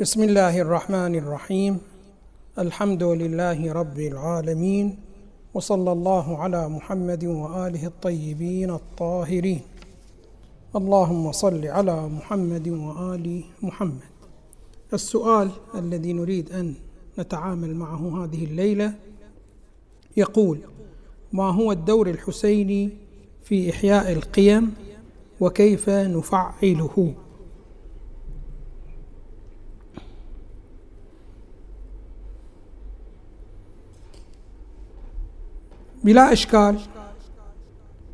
بسم 0.00 0.22
الله 0.22 0.60
الرحمن 0.60 1.14
الرحيم. 1.14 1.78
الحمد 2.58 3.02
لله 3.02 3.72
رب 3.72 3.98
العالمين 3.98 4.96
وصلى 5.54 5.92
الله 5.92 6.38
على 6.38 6.68
محمد 6.68 7.24
وآله 7.24 7.86
الطيبين 7.86 8.70
الطاهرين. 8.70 9.60
اللهم 10.76 11.32
صل 11.32 11.66
على 11.66 12.08
محمد 12.08 12.68
وآل 12.68 13.44
محمد. 13.62 14.10
السؤال 14.92 15.50
الذي 15.74 16.12
نريد 16.12 16.52
أن 16.52 16.74
نتعامل 17.18 17.74
معه 17.74 18.24
هذه 18.24 18.44
الليلة 18.44 18.94
يقول 20.16 20.58
ما 21.32 21.50
هو 21.50 21.72
الدور 21.72 22.10
الحسيني 22.10 22.90
في 23.44 23.70
إحياء 23.70 24.12
القيم 24.12 24.74
وكيف 25.40 25.88
نفعله؟ 25.90 27.14
بلا 36.04 36.32
إشكال 36.32 36.78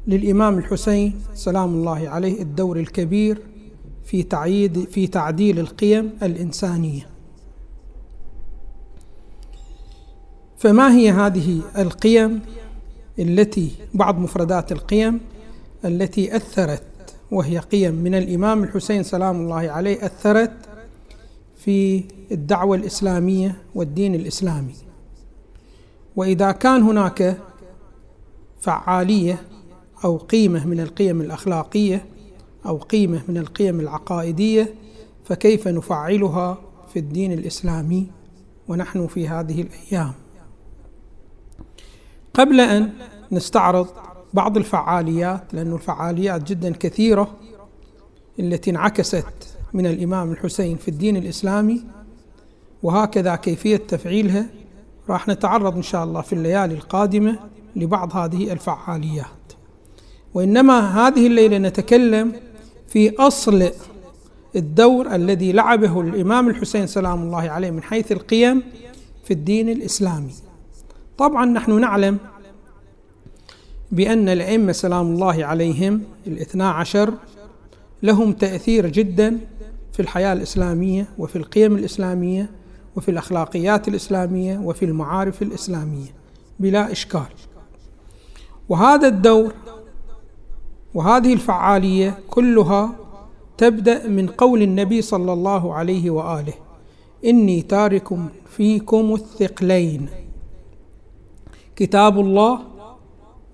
للإمام 0.07 0.59
الحسين 0.59 1.21
سلام 1.35 1.75
الله 1.75 2.09
عليه 2.09 2.43
الدور 2.43 2.77
الكبير 2.77 3.43
في 4.05 4.23
تعييد 4.23 4.85
في 4.85 5.07
تعديل 5.07 5.59
القيم 5.59 6.11
الإنسانية. 6.23 7.07
فما 10.59 10.95
هي 10.95 11.11
هذه 11.11 11.63
القيم 11.79 12.41
التي 13.19 13.71
بعض 13.95 14.19
مفردات 14.19 14.73
القيم 14.73 15.21
التي 15.85 16.37
أثرت 16.37 16.83
وهي 17.31 17.59
قيم 17.59 17.95
من 17.95 18.15
الإمام 18.15 18.65
الحسين 18.65 19.03
سلام 19.03 19.37
الله 19.37 19.71
عليه 19.71 20.07
أثرت 20.07 20.53
في 21.57 22.05
الدعوة 22.33 22.77
الإسلامية 22.77 23.57
والدين 23.75 24.15
الإسلامي. 24.15 24.75
وإذا 26.17 26.53
كان 26.53 26.83
هناك 26.83 27.37
فعالية 28.61 29.43
أو 30.05 30.17
قيمة 30.17 30.67
من 30.67 30.81
القيم 30.81 31.21
الأخلاقية 31.21 32.07
أو 32.67 32.77
قيمة 32.77 33.23
من 33.29 33.39
القيم 33.39 33.81
العقائدية 33.81 34.75
فكيف 35.25 35.69
نفعلها 35.69 36.59
في 36.93 36.99
الدين 36.99 37.33
الإسلامي 37.33 38.07
ونحن 38.69 39.07
في 39.07 39.29
هذه 39.29 39.63
الأيام؟ 39.63 40.13
قبل 42.35 42.61
أن 42.61 42.93
نستعرض 43.33 43.87
بعض 44.35 44.57
الفعاليات 44.57 45.55
لأن 45.55 45.73
الفعاليات 45.73 46.43
جدا 46.43 46.73
كثيرة 46.73 47.37
التي 48.41 48.71
انعكست 48.71 49.57
من 49.73 49.87
الإمام 49.87 50.33
الحسين 50.33 50.77
في 50.77 50.89
الدين 50.89 51.17
الإسلامي 51.17 51.85
وهكذا 52.83 53.37
كيفية 53.37 53.77
تفعيلها 53.77 54.47
راح 55.09 55.29
نتعرض 55.29 55.77
إن 55.77 55.83
شاء 55.83 56.05
الله 56.05 56.21
في 56.21 56.33
الليالي 56.33 56.75
القادمة 56.75 57.39
لبعض 57.77 58.17
هذه 58.17 58.53
الفعاليات. 58.53 59.27
وإنما 60.35 61.09
هذه 61.09 61.27
الليلة 61.27 61.59
نتكلم 61.59 62.33
في 62.89 63.17
أصل 63.17 63.71
الدور 64.57 65.15
الذي 65.15 65.53
لعبه 65.53 66.01
الإمام 66.01 66.49
الحسين 66.49 66.87
سلام 66.87 67.23
الله 67.23 67.51
عليه 67.51 67.71
من 67.71 67.83
حيث 67.83 68.13
القيم 68.13 68.63
في 69.25 69.31
الدين 69.31 69.69
الإسلامي. 69.69 70.35
طبعا 71.19 71.47
نحن 71.47 71.81
نعلم 71.81 72.19
بأن 73.93 74.29
الأئمة 74.29 74.73
سلام 74.73 75.07
الله 75.07 75.45
عليهم 75.45 76.03
الاثنا 76.27 76.71
عشر 76.71 77.15
لهم 78.03 78.33
تأثير 78.33 78.87
جدا 78.87 79.39
في 79.93 80.01
الحياة 80.01 80.33
الإسلامية 80.33 81.09
وفي 81.19 81.37
القيم 81.37 81.77
الإسلامية 81.77 82.51
وفي 82.97 83.11
الأخلاقيات 83.11 83.89
الإسلامية 83.89 84.59
وفي 84.59 84.85
المعارف 84.85 85.43
الإسلامية 85.43 86.09
بلا 86.61 86.93
إشكال. 86.93 87.27
وهذا 88.71 89.09
الدور 89.09 89.53
وهذه 90.95 91.33
الفعالية 91.33 92.19
كلها 92.31 92.93
تبدأ 93.59 94.07
من 94.09 94.27
قول 94.27 94.63
النبي 94.63 95.03
صلى 95.03 95.33
الله 95.33 95.75
عليه 95.75 96.11
وآله 96.11 96.53
إني 97.25 97.63
تارك 97.63 98.09
فيكم 98.47 99.15
الثقلين. 99.15 100.09
كتاب 101.77 102.21
الله 102.21 102.61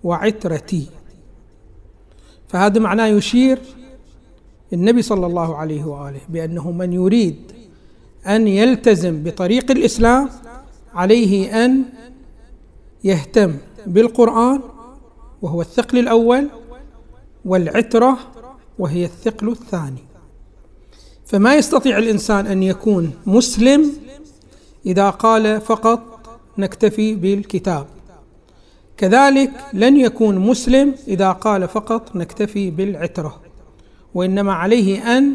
وعترتي. 0.04 0.87
فهذا 2.48 2.78
معناه 2.81 3.06
يشير 3.06 3.59
النبي 4.72 5.03
صلى 5.03 5.27
الله 5.27 5.56
عليه 5.56 5.84
وآله 5.84 6.21
بأنه 6.28 6.71
من 6.71 6.93
يريد 6.93 7.37
أن 8.27 8.48
يلتزم 8.48 9.22
بطريق 9.22 9.71
الإسلام 9.71 10.28
عليه 10.94 11.65
أن 11.65 11.84
يهتم 13.04 13.56
بالقرآن 13.87 14.60
وهو 15.42 15.60
الثقل 15.60 15.98
الأول 15.98 16.48
والعترة 17.44 18.19
وهي 18.78 19.04
الثقل 19.04 19.48
الثاني. 19.48 20.04
فما 21.26 21.54
يستطيع 21.54 21.98
الإنسان 21.98 22.47
أن 22.47 22.62
يكون 22.62 23.12
مسلم 23.26 23.92
إذا 24.86 25.10
قال 25.10 25.60
فقط 25.60 26.02
نكتفي 26.58 27.14
بالكتاب. 27.14 27.86
كذلك 28.97 29.50
لن 29.72 29.97
يكون 29.97 30.38
مسلم 30.38 30.94
إذا 31.08 31.32
قال 31.32 31.68
فقط 31.68 32.16
نكتفي 32.16 32.70
بالعترة 32.70 33.41
وإنما 34.14 34.53
عليه 34.53 35.18
أن 35.18 35.34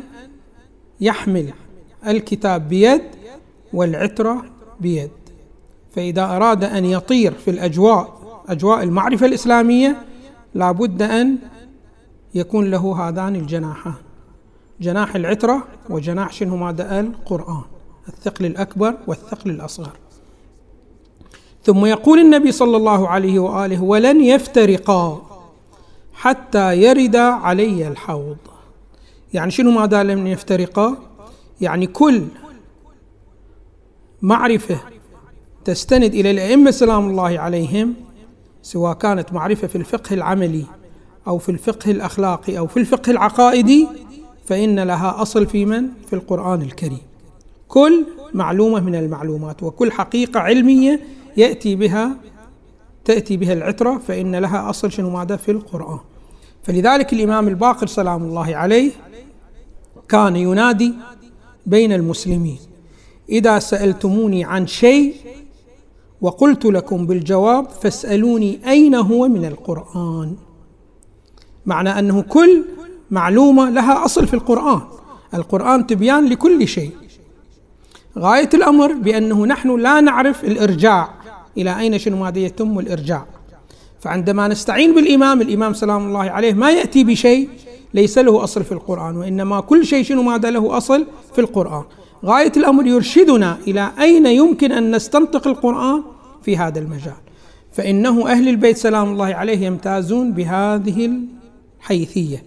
يحمل 1.02 1.54
الكتاب 2.08 2.70
بيد 2.70 3.02
والعترة 3.74 4.46
بيد. 4.80 5.12
فإذا 5.96 6.24
أراد 6.24 6.64
أن 6.64 6.86
يطير 6.86 7.34
في 7.34 7.52
الأجواء 7.52 8.21
أجواء 8.48 8.84
المعرفة 8.84 9.26
الإسلامية 9.26 10.02
لابد 10.56 11.02
أن 11.02 11.38
يكون 12.36 12.72
له 12.72 13.10
هذان 13.10 13.36
الجناحان 13.36 13.94
جناح 14.82 15.16
العترة 15.16 15.64
وجناح 15.90 16.34
شنو 16.34 16.56
ماذا 16.56 17.00
القرآن. 17.00 17.62
الثقل 18.08 18.46
الأكبر 18.46 18.98
والثقل 19.08 19.50
الأصغر. 19.52 19.92
ثم 21.64 21.86
يقول 21.86 22.20
النبي 22.20 22.52
صلى 22.52 22.78
الله 22.78 23.08
عليه 23.08 23.40
وآله 23.40 23.84
ولن 23.84 24.22
يفترقا 24.22 25.22
حتى 26.14 26.82
يرد 26.82 27.16
علي 27.16 27.88
الحوض. 27.88 28.38
يعني 29.34 29.52
شنو 29.52 29.72
ماذا 29.72 30.04
لم 30.04 30.28
يفترقا؟ 30.28 30.98
يعني 31.62 31.88
كل 31.88 32.28
معرفة 34.22 34.80
تستند 35.66 36.14
إلى 36.14 36.32
الأئمة 36.32 36.72
سلام 36.72 37.10
الله 37.10 37.40
عليهم 37.40 37.94
سواء 38.64 38.94
كانت 38.94 39.34
معرفة 39.34 39.68
في 39.68 39.76
الفقه 39.76 40.14
العملي 40.14 40.66
أو 41.28 41.38
في 41.38 41.50
الفقه 41.50 41.92
الأخلاقي 41.92 42.58
أو 42.58 42.68
في 42.68 42.78
الفقه 42.78 43.12
العقائدي 43.12 43.88
فإن 44.46 44.80
لها 44.80 45.22
أصل 45.22 45.46
في 45.46 45.66
من؟ 45.66 45.88
في 46.08 46.14
القرآن 46.14 46.62
الكريم. 46.62 47.02
كل 47.68 48.06
معلومة 48.34 48.80
من 48.80 48.96
المعلومات 48.96 49.64
وكل 49.64 49.92
حقيقة 49.92 50.40
علمية 50.40 51.00
يأتي 51.38 51.76
بها 51.76 52.16
تأتي 53.06 53.38
بها 53.38 53.54
العترة 53.54 53.98
فإن 54.08 54.36
لها 54.36 54.70
أصل 54.70 54.92
شنو 54.92 55.10
ماذا؟ 55.10 55.36
في 55.36 55.52
القرآن. 55.52 56.00
فلذلك 56.64 57.14
الإمام 57.14 57.48
الباقر 57.48 57.88
سلام 57.88 58.24
الله 58.24 58.56
عليه 58.56 58.92
كان 60.10 60.36
ينادي 60.36 60.94
بين 61.66 61.94
المسلمين 61.94 62.60
إذا 63.30 63.60
سألتموني 63.60 64.44
عن 64.44 64.68
شيء 64.68 65.16
وقلت 66.22 66.66
لكم 66.66 67.06
بالجواب 67.06 67.70
فاسألوني 67.70 68.60
أين 68.68 68.96
هو 68.96 69.28
من 69.28 69.46
القرآن. 69.46 70.36
معنى 71.66 72.00
أنه 72.00 72.22
كل 72.22 72.64
معلومة 73.12 73.70
لها 73.70 74.06
أصل 74.06 74.28
في 74.28 74.34
القرآن. 74.34 74.82
القرآن 75.34 75.88
تبيان 75.88 76.26
لكل 76.26 76.68
شيء. 76.68 76.92
غاية 78.18 78.50
الأمر 78.54 78.94
بأنه 78.94 79.46
نحن 79.46 79.80
لا 79.80 80.02
نعرف 80.02 80.44
الإرجاع. 80.44 81.10
إلى 81.58 81.80
أين 81.80 82.00
شنو 82.00 82.18
ماذا 82.18 82.40
يتم 82.40 82.80
الإرجاع؟ 82.80 83.26
فعندما 84.00 84.48
نستعين 84.48 84.96
بالإمام 84.96 85.42
الإمام 85.42 85.74
سلام 85.74 86.08
الله 86.08 86.20
عليه 86.20 86.54
ما 86.54 86.72
يأتي 86.72 87.04
بشيء 87.04 87.50
ليس 87.94 88.18
له 88.18 88.44
أصل 88.44 88.64
في 88.64 88.72
القرآن 88.72 89.18
وإنما 89.18 89.62
كل 89.62 89.86
شيء 89.86 90.04
شنو 90.04 90.24
ماذا 90.24 90.50
له 90.52 90.78
أصل 90.78 91.06
في 91.34 91.42
القرآن. 91.42 91.84
غاية 92.26 92.52
الأمر 92.58 92.88
يرشدنا 92.88 93.58
إلى 93.68 93.92
أين 94.00 94.26
يمكن 94.26 94.72
أن 94.72 94.96
نستنطق 94.96 95.48
القرآن؟ 95.48 96.04
في 96.44 96.58
هذا 96.58 96.80
المجال. 96.80 97.14
فإنه 97.72 98.32
أهل 98.32 98.50
البيت 98.50 98.78
سلام 98.78 99.12
الله 99.12 99.36
عليه 99.36 99.66
يمتازون 99.66 100.32
بهذه 100.32 101.12
الحيثية 101.80 102.44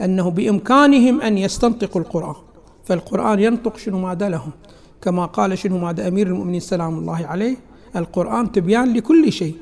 أنه 0.00 0.30
بإمكانهم 0.30 1.20
أن 1.20 1.38
يستنطقوا 1.38 2.00
القرآن. 2.00 2.34
فالقرآن 2.84 3.40
ينطق 3.40 3.76
شنو 3.76 3.98
ماذا 3.98 4.28
لهم؟ 4.28 4.50
كما 5.02 5.26
قال 5.26 5.58
شنو 5.58 5.78
ماذا 5.78 6.08
أمير 6.08 6.26
المؤمنين 6.26 6.60
سلام 6.60 6.98
الله 6.98 7.26
عليه؟ 7.26 7.56
القرآن 7.96 8.52
تبيان 8.52 8.92
لكل 8.92 9.32
شيء. 9.32 9.54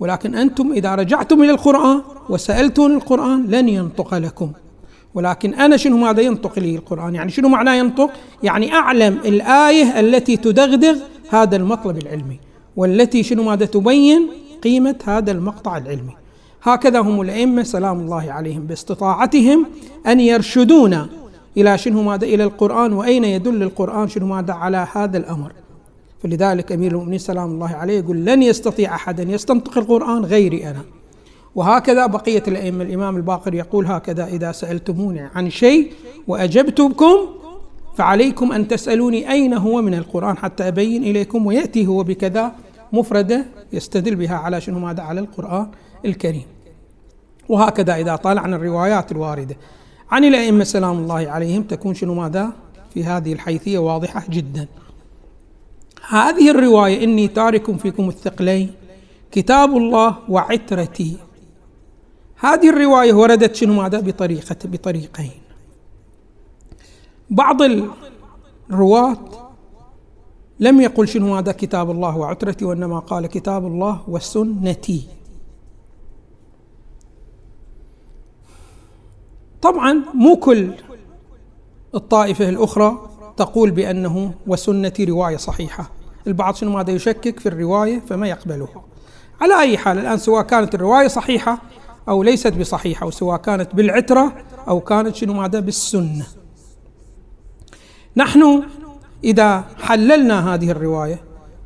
ولكن 0.00 0.34
أنتم 0.34 0.72
إذا 0.72 0.94
رجعتم 0.94 1.42
إلى 1.42 1.50
القرآن 1.50 2.02
وسألتم 2.28 2.86
القرآن 2.86 3.46
لن 3.46 3.68
ينطق 3.68 4.14
لكم. 4.14 4.52
ولكن 5.14 5.54
أنا 5.54 5.76
شنو 5.76 5.96
ماذا 5.96 6.20
ينطق 6.20 6.58
لي 6.58 6.76
القرآن؟ 6.76 7.14
يعني 7.14 7.30
شنو 7.30 7.48
معناه 7.48 7.74
ينطق؟ 7.74 8.10
يعني 8.42 8.72
أعلم 8.72 9.18
الآية 9.24 10.00
التي 10.00 10.36
تدغدغ 10.36 10.96
هذا 11.30 11.56
المطلب 11.56 11.98
العلمي. 11.98 12.40
والتي 12.78 13.22
شنو 13.22 13.42
ماذا 13.42 13.66
تبين؟ 13.66 14.28
قيمة 14.62 14.98
هذا 15.04 15.32
المقطع 15.32 15.76
العلمي. 15.76 16.14
هكذا 16.62 17.00
هم 17.00 17.20
الأئمة 17.20 17.62
سلام 17.62 18.00
الله 18.00 18.32
عليهم 18.32 18.62
باستطاعتهم 18.66 19.66
أن 20.06 20.20
يرشدونا 20.20 21.08
إلى 21.56 21.78
شنو 21.78 22.02
ماذا؟ 22.02 22.26
إلى 22.26 22.44
القرآن 22.44 22.92
وأين 22.92 23.24
يدل 23.24 23.62
القرآن 23.62 24.08
شنو 24.08 24.26
ماذا 24.26 24.52
على 24.52 24.86
هذا 24.92 25.18
الأمر. 25.18 25.52
فلذلك 26.22 26.72
أمير 26.72 26.92
المؤمنين 26.92 27.18
سلام 27.18 27.50
الله 27.50 27.68
عليه 27.68 27.98
يقول 27.98 28.24
لن 28.24 28.42
يستطيع 28.42 28.94
أحد 28.94 29.20
أن 29.20 29.30
يستنطق 29.30 29.78
القرآن 29.78 30.24
غيري 30.24 30.70
أنا. 30.70 30.82
وهكذا 31.54 32.06
بقية 32.06 32.42
الأئمة 32.48 32.84
الإمام 32.84 33.16
الباقر 33.16 33.54
يقول 33.54 33.86
هكذا 33.86 34.26
إذا 34.26 34.52
سألتموني 34.52 35.20
عن 35.20 35.50
شيء 35.50 35.92
وأجبتكم 36.28 37.16
فعليكم 37.96 38.52
أن 38.52 38.68
تسألوني 38.68 39.32
أين 39.32 39.54
هو 39.54 39.82
من 39.82 39.94
القرآن 39.94 40.36
حتى 40.36 40.68
أبين 40.68 41.02
إليكم 41.02 41.46
ويأتي 41.46 41.86
هو 41.86 42.02
بكذا. 42.02 42.52
مفردة 42.92 43.44
يستدل 43.72 44.14
بها 44.14 44.36
على 44.36 44.60
شنو 44.60 44.78
ماذا؟ 44.78 45.02
على 45.02 45.20
القرآن 45.20 45.70
الكريم. 46.04 46.46
وهكذا 47.48 47.94
إذا 47.94 48.16
طالعنا 48.16 48.56
الروايات 48.56 49.12
الواردة. 49.12 49.56
عن 50.10 50.24
الأئمة 50.24 50.64
سلام 50.64 50.98
الله 50.98 51.30
عليهم 51.30 51.62
تكون 51.62 51.94
شنو 51.94 52.14
ماذا؟ 52.14 52.52
في 52.94 53.04
هذه 53.04 53.32
الحيثية 53.32 53.78
واضحة 53.78 54.24
جدا. 54.30 54.68
هذه 56.08 56.50
الرواية 56.50 57.04
إني 57.04 57.28
تارك 57.28 57.76
فيكم 57.76 58.08
الثقلين 58.08 58.72
كتاب 59.30 59.76
الله 59.76 60.16
وعترتي. 60.28 61.16
هذه 62.36 62.70
الرواية 62.70 63.12
وردت 63.12 63.54
شنو 63.54 63.72
ماذا؟ 63.82 64.00
بطريقة 64.00 64.56
بطريقين. 64.64 65.30
بعض 67.30 67.62
الرواة 68.70 69.18
لم 70.60 70.80
يقل 70.80 71.08
شنو 71.08 71.36
هذا 71.36 71.52
كتاب 71.52 71.90
الله 71.90 72.16
وعترتي 72.16 72.64
وإنما 72.64 72.98
قال 72.98 73.26
كتاب 73.26 73.66
الله 73.66 74.00
وسنتي. 74.08 75.08
طبعا 79.62 80.04
مو 80.14 80.36
كل 80.36 80.70
الطائفة 81.94 82.48
الأخرى 82.48 83.08
تقول 83.36 83.70
بأنه 83.70 84.34
وسنتي 84.46 85.04
رواية 85.04 85.36
صحيحة. 85.36 85.90
البعض 86.26 86.54
شنو 86.54 86.70
ماذا 86.70 86.90
يشكك 86.90 87.40
في 87.40 87.48
الرواية 87.48 88.00
فما 88.00 88.28
يقبلها. 88.28 88.84
على 89.40 89.60
أي 89.60 89.78
حال 89.78 89.98
الآن 89.98 90.18
سواء 90.18 90.42
كانت 90.42 90.74
الرواية 90.74 91.08
صحيحة 91.08 91.62
أو 92.08 92.22
ليست 92.22 92.52
بصحيحة 92.52 93.04
أو 93.04 93.10
سواء 93.10 93.36
كانت 93.36 93.74
بالعترة 93.74 94.32
أو 94.68 94.80
كانت 94.80 95.14
شنو 95.14 95.32
ماذا 95.32 95.60
بالسنة. 95.60 96.26
نحن 98.16 98.62
إذا 99.24 99.64
حللنا 99.82 100.54
هذه 100.54 100.70
الرواية 100.70 101.20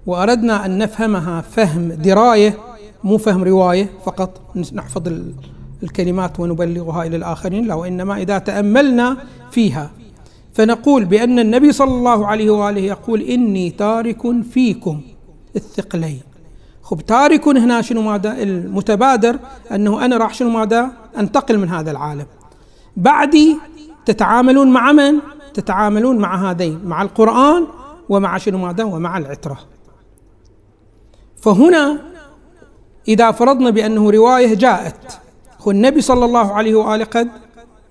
وأردنا 0.07 0.67
أن 0.67 0.79
نفهمها 0.79 1.41
فهم 1.41 1.93
دراية 1.93 2.59
مو 3.05 3.19
فهم 3.19 3.45
رواية 3.45 3.91
فقط 4.05 4.41
نحفظ 4.73 5.13
الكلمات 5.83 6.41
ونبلغها 6.41 7.07
إلى 7.07 7.17
الآخرين 7.17 7.67
لا 7.67 7.75
وإنما 7.75 8.17
إذا 8.17 8.39
تأملنا 8.39 9.17
فيها. 9.51 9.91
فنقول 10.53 11.05
بأن 11.05 11.39
النبي 11.39 11.73
صلى 11.73 11.95
الله 11.95 12.27
عليه 12.27 12.51
وآله 12.51 12.81
يقول 12.81 13.21
إني 13.21 13.71
تارك 13.71 14.43
فيكم 14.43 15.01
الثقلين. 15.57 16.21
خب 16.83 17.01
تارك 17.01 17.49
هنا 17.49 17.83
شنو 17.83 18.03
ماذا؟ 18.03 18.43
المتبادر 18.43 19.39
أنه 19.73 20.05
أنا 20.05 20.17
راح 20.17 20.35
شنو 20.35 20.51
ماذا؟ 20.51 20.91
أنتقل 21.19 21.59
من 21.59 21.69
هذا 21.69 21.91
العالم. 21.91 22.27
بعدي 22.97 23.57
تتعاملون 24.07 24.73
مع 24.73 24.93
من؟ 24.93 25.19
تتعاملون 25.55 26.19
مع 26.19 26.51
هذين 26.51 26.81
مع 26.85 27.03
القرآن 27.03 27.67
ومع 28.09 28.39
شنو 28.39 28.59
ماذا؟ 28.59 28.85
ومع 28.85 29.19
العترة. 29.19 29.59
فهنا 31.43 31.99
إذا 33.09 33.31
فرضنا 33.31 33.71
بأنه 33.71 34.11
رواية 34.11 34.55
جاءت 34.55 35.21
النبي 35.67 36.01
صلى 36.01 36.25
الله 36.25 36.53
عليه 36.53 36.75
وآله 36.75 37.05
قد 37.05 37.29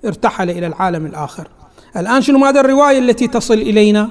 ارتحل 0.05 0.49
إلى 0.49 0.67
العالم 0.67 1.05
الآخر. 1.05 1.47
الآن 1.97 2.21
شنو 2.21 2.39
ماذا 2.39 2.59
الرواية 2.59 2.99
التي 2.99 3.27
تصل 3.27 3.53
إلينا؟ 3.53 4.09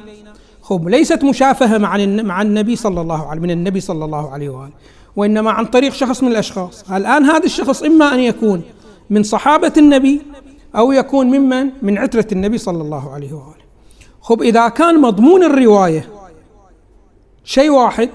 خب 0.62 0.88
ليست 0.88 1.24
مشافهة 1.24 1.78
مع 1.78 1.96
مع 2.06 2.42
النبي 2.42 2.76
صلى 2.76 3.00
الله 3.00 3.26
عليه 3.26 3.40
من 3.40 3.50
النبي 3.50 3.80
صلى 3.80 4.04
الله 4.04 4.30
عليه 4.30 4.48
وآله 4.48 4.72
وإنما 5.16 5.50
عن 5.50 5.64
طريق 5.64 5.92
شخص 5.92 6.22
من 6.22 6.28
الأشخاص. 6.28 6.90
الآن 6.90 7.24
هذا 7.24 7.44
الشخص 7.44 7.82
إما 7.82 8.14
أن 8.14 8.20
يكون 8.20 8.62
من 9.10 9.22
صحابة 9.22 9.72
النبي 9.76 10.22
أو 10.76 10.92
يكون 10.92 11.26
ممن 11.26 11.70
من 11.82 11.98
عترة 11.98 12.26
النبي 12.32 12.58
صلى 12.58 12.82
الله 12.82 13.12
عليه 13.12 13.32
وآله. 13.32 13.64
خب 14.20 14.42
إذا 14.42 14.68
كان 14.68 15.00
مضمون 15.00 15.42
الرواية 15.44 16.08
شيء 17.44 17.70
واحد 17.70 18.10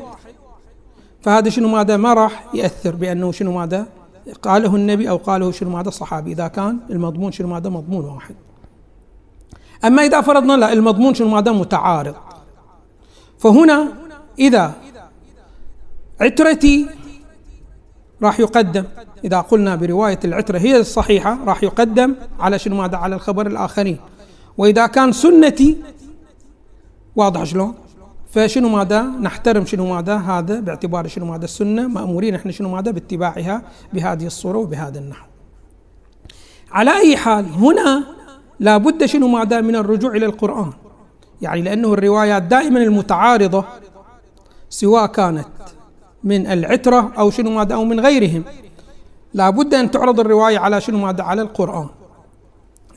فهذا 1.22 1.50
شنو 1.50 1.68
ماذا؟ 1.68 1.98
ما 1.98 2.14
راح 2.14 2.46
يأثر 2.54 2.96
بأنه 2.96 3.32
شنو 3.32 3.52
ماذا؟ 3.52 3.88
قاله 4.42 4.76
النبي 4.76 5.10
أو 5.10 5.18
قاله 5.18 5.52
شنو 5.52 5.70
ماذا؟ 5.70 5.88
الصحابي. 5.88 6.32
إذا 6.32 6.48
كان 6.48 6.80
المضمون 6.90 7.32
شنو 7.32 7.48
ماذا؟ 7.48 7.70
مضمون 7.70 8.06
واحد. 8.06 8.36
أما 9.86 10.06
إذا 10.06 10.22
فرضنا 10.22 10.54
لا 10.54 10.74
المضمون 10.74 11.14
شنو 11.14 11.28
ماذا؟ 11.28 11.52
متعارض. 11.52 12.16
فهنا 13.38 13.94
إذا 14.40 14.74
عترتي 16.22 16.88
راح 18.26 18.40
يقدم. 18.40 18.84
إذا 19.24 19.40
قلنا 19.40 19.76
برواية 19.76 20.20
العترة 20.26 20.58
هي 20.58 20.78
الصحيحة 20.80 21.38
راح 21.46 21.64
يقدم 21.64 22.16
على 22.40 22.60
شنو؟ 22.60 22.76
ماذا 22.76 22.98
على 22.98 23.16
الخبر 23.16 23.48
الآخرين. 23.48 23.98
وإذا 24.58 24.88
كان 24.88 25.12
سنتي 25.12 25.78
واضح 27.16 27.44
شلون؟ 27.44 27.74
فشنو 28.32 28.70
ماذا؟ 28.70 29.02
نحترم 29.02 29.66
شنو 29.66 29.94
ماذا؟ 29.94 30.16
هذا 30.16 30.60
باعتبار 30.60 31.08
شنو 31.08 31.26
ماذا؟ 31.26 31.46
السنة 31.46 31.88
مأمورين 31.88 32.36
إحنا 32.36 32.52
شنو 32.52 32.70
ماذا؟ 32.70 32.92
باتباعها 32.92 33.62
بهذه 33.94 34.26
الصورة 34.26 34.58
وبهذا 34.58 35.00
النحو. 35.00 35.26
على 36.72 36.92
أي 36.98 37.18
حال 37.18 37.46
هنا 37.46 38.04
لا 38.60 38.78
بد 38.78 39.06
شنو 39.06 39.28
ماذا؟ 39.28 39.62
من 39.62 39.76
الرجوع 39.76 40.12
إلى 40.12 40.26
القرآن. 40.26 40.72
يعني 41.42 41.62
لأنه 41.62 41.94
الروايات 41.94 42.44
دائما 42.44 42.80
المتعارضة 42.84 43.66
سواء 44.70 45.06
كانت 45.06 45.48
من 46.26 46.48
العترة 46.48 47.12
أو 47.18 47.30
شنو 47.30 47.50
ماذا 47.52 47.76
أو 47.76 47.86
من 47.86 48.00
غيرهم. 48.00 48.44
لا 49.34 49.50
بد 49.50 49.74
أن 49.74 49.92
تعرض 49.92 50.20
الرواية 50.20 50.60
على 50.60 50.82
شنو 50.82 50.98
ماذا؟ 50.98 51.24
على 51.24 51.42
القرآن. 51.42 51.88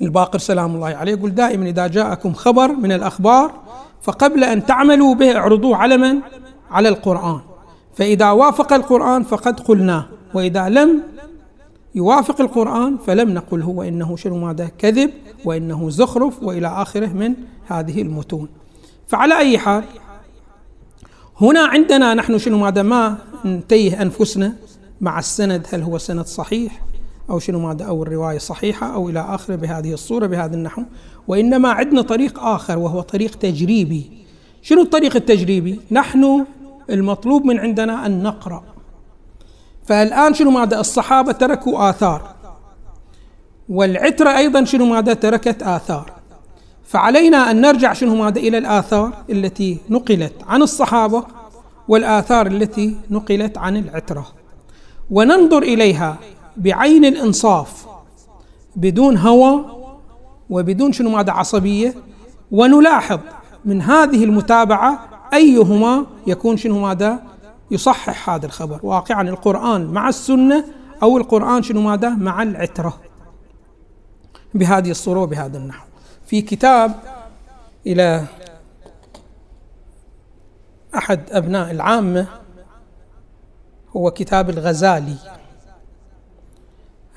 الباقر 0.03 0.39
سلام 0.39 0.75
الله 0.75 0.87
عليه 0.87 1.13
يقول 1.13 1.35
دائما 1.35 1.67
إذا 1.67 1.87
جاءكم 1.87 2.33
خبر 2.33 2.73
من 2.73 2.93
الأخبار 2.93 3.53
فقبل 4.03 4.45
أن 4.45 4.67
تعملوا 4.67 5.15
به 5.15 5.37
اعرضوه 5.37 5.77
على 5.77 5.97
من؟ 5.97 6.19
على 6.71 6.89
القرآن. 6.89 7.41
فإذا 7.95 8.31
وافق 8.31 8.73
القرآن 8.73 9.23
فقد 9.23 9.61
قلناه. 9.61 10.07
وإذا 10.35 10.69
لم 10.69 11.03
يوافق 11.95 12.41
القرآن 12.41 12.99
فلم 13.07 13.31
نقل 13.31 13.63
هو 13.63 13.83
إنه 13.83 14.17
شنو 14.17 14.37
ماذا؟ 14.39 14.69
كذب 14.79 15.11
وإنه 15.45 15.91
زخرف 15.91 16.43
وإلى 16.43 16.69
آخره 16.69 17.07
من 17.07 17.35
هذه 17.67 18.03
المتون. 18.03 18.49
فعلى 19.07 19.39
أي 19.39 19.59
حال 19.59 19.85
هنا 21.41 21.61
عندنا 21.61 22.15
نحن 22.15 22.39
شنو 22.39 22.59
ماذا 22.59 22.83
ما 22.83 23.19
نتيه 23.45 24.03
أنفسنا 24.03 24.53
مع 25.01 25.19
السند 25.19 25.67
هل 25.73 25.83
هو 25.83 25.99
سند 25.99 26.27
صحيح 26.27 26.81
أو 27.31 27.39
شنو 27.39 27.59
ماذا 27.59 27.85
أو 27.85 28.03
الرواية 28.03 28.39
صحيحة 28.39 28.95
أو 28.95 29.09
إلى 29.09 29.21
آخره 29.21 29.57
بهذه 29.57 29.93
الصورة 29.93 30.27
بهذا 30.27 30.55
النحو. 30.55 30.83
وإنما 31.29 31.69
عندنا 31.69 32.03
طريق 32.03 32.39
آخر 32.39 32.79
وهو 32.79 33.01
طريق 33.01 33.35
تجريبي. 33.35 34.11
شنو 34.63 34.83
الطريق 34.83 35.17
التجريبي؟ 35.17 35.81
نحن 35.91 36.45
المطلوب 36.91 37.45
من 37.45 37.59
عندنا 37.59 38.07
أن 38.07 38.23
نقرأ. 38.23 38.65
فالآن 39.87 40.35
شنو 40.35 40.51
ماذا؟ 40.51 40.81
الصحابة 40.81 41.33
تركوا 41.33 41.91
آثار. 41.91 42.35
والعترة 43.69 44.37
أيضا 44.37 44.65
شنو 44.65 44.87
ماذا؟ 44.87 45.15
تركت 45.15 45.63
آثار. 45.63 46.18
فعلينا 46.89 47.51
أن 47.51 47.61
نرجع 47.61 47.93
شنو 47.93 48.15
ماذا 48.15 48.39
إلى 48.39 48.59
الآثار 48.59 49.13
التي 49.31 49.79
نقلت 49.91 50.33
عن 50.49 50.63
الصحابة 50.63 51.25
والآثار 51.89 52.47
التي 52.47 52.97
نقلت 53.11 53.59
عن 53.59 53.77
العترة. 53.77 54.27
وننظر 55.11 55.63
إليها 55.63 56.17
بعين 56.57 57.05
الإنصاف 57.05 57.87
بدون 58.77 59.17
هوى 59.17 59.65
وبدون 60.51 60.93
شنو 60.93 61.11
ماذا 61.11 61.33
عصبية 61.33 61.95
ونلاحظ 62.51 63.21
من 63.65 63.83
هذه 63.83 64.25
المتابعة 64.25 65.09
أيهما 65.35 66.07
يكون 66.27 66.57
شنو 66.57 66.79
ماذا 66.81 67.23
يصحح 67.71 68.31
هذا 68.31 68.47
الخبر 68.47 68.81
واقعا 68.83 69.23
القرآن 69.23 69.87
مع 69.87 70.09
السنة 70.09 70.65
أو 71.03 71.19
القرآن 71.19 71.63
شنو 71.63 71.81
ماذا 71.81 72.09
مع 72.09 72.43
العترة. 72.43 72.97
بهذه 74.55 74.91
الصورة 74.91 75.21
وبهذا 75.21 75.59
النحو. 75.59 75.88
في 76.29 76.43
كتاب 76.43 76.93
إلى 77.87 78.25
أحد 80.95 81.21
أبناء 81.31 81.71
العامة 81.71 82.27
هو 83.97 84.11
كتاب 84.11 84.51
الغزالي. 84.51 85.17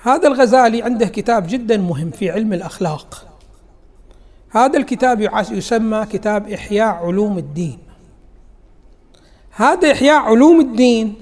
هذا 0.01 0.27
الغزالي 0.27 0.81
عنده 0.81 1.05
كتاب 1.05 1.47
جدا 1.47 1.77
مهم 1.77 2.11
في 2.11 2.31
علم 2.31 2.53
الأخلاق. 2.53 3.27
هذا 4.49 4.79
الكتاب 4.79 5.21
يسمى 5.51 6.05
كتاب 6.05 6.49
إحياء 6.49 6.95
علوم 6.95 7.37
الدين. 7.37 7.79
هذا 9.51 9.91
إحياء 9.91 10.21
علوم 10.21 10.59
الدين 10.59 11.15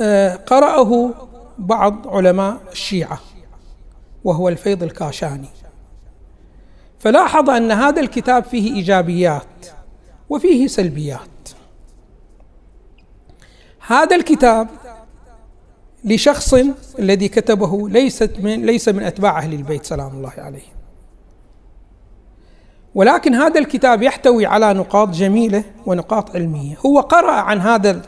آه، 0.00 0.34
قرأه 0.34 1.14
بعض 1.58 2.08
علماء 2.08 2.60
الشيعة. 2.72 3.33
وهو 4.24 4.48
الفيض 4.48 4.82
الكاشاني. 4.82 5.48
فلاحظ 6.98 7.50
أن 7.50 7.72
هذا 7.72 8.00
الكتاب 8.00 8.44
فيه 8.44 8.74
إيجابيات 8.74 9.66
وفيه 10.30 10.66
سلبيات. 10.66 11.20
هذا 13.86 14.16
الكتاب 14.16 14.68
لشخص 16.04 16.54
الذي 16.98 17.28
كتبه 17.28 17.88
ليست 17.88 18.30
من 18.38 18.66
ليس 18.66 18.88
من 18.88 19.02
أتباع 19.02 19.38
أهل 19.38 19.52
البيت 19.52 19.84
سلام 19.86 20.16
الله 20.16 20.32
عليه. 20.38 20.74
ولكن 22.94 23.34
هذا 23.34 23.60
الكتاب 23.60 24.02
يحتوي 24.02 24.46
على 24.46 24.74
نقاط 24.74 25.08
جميلة 25.08 25.64
ونقاط 25.86 26.36
علمية. 26.36 26.76
هو 26.86 27.00
قرأ 27.00 27.32
عن 27.32 27.60
هذا 27.60 28.02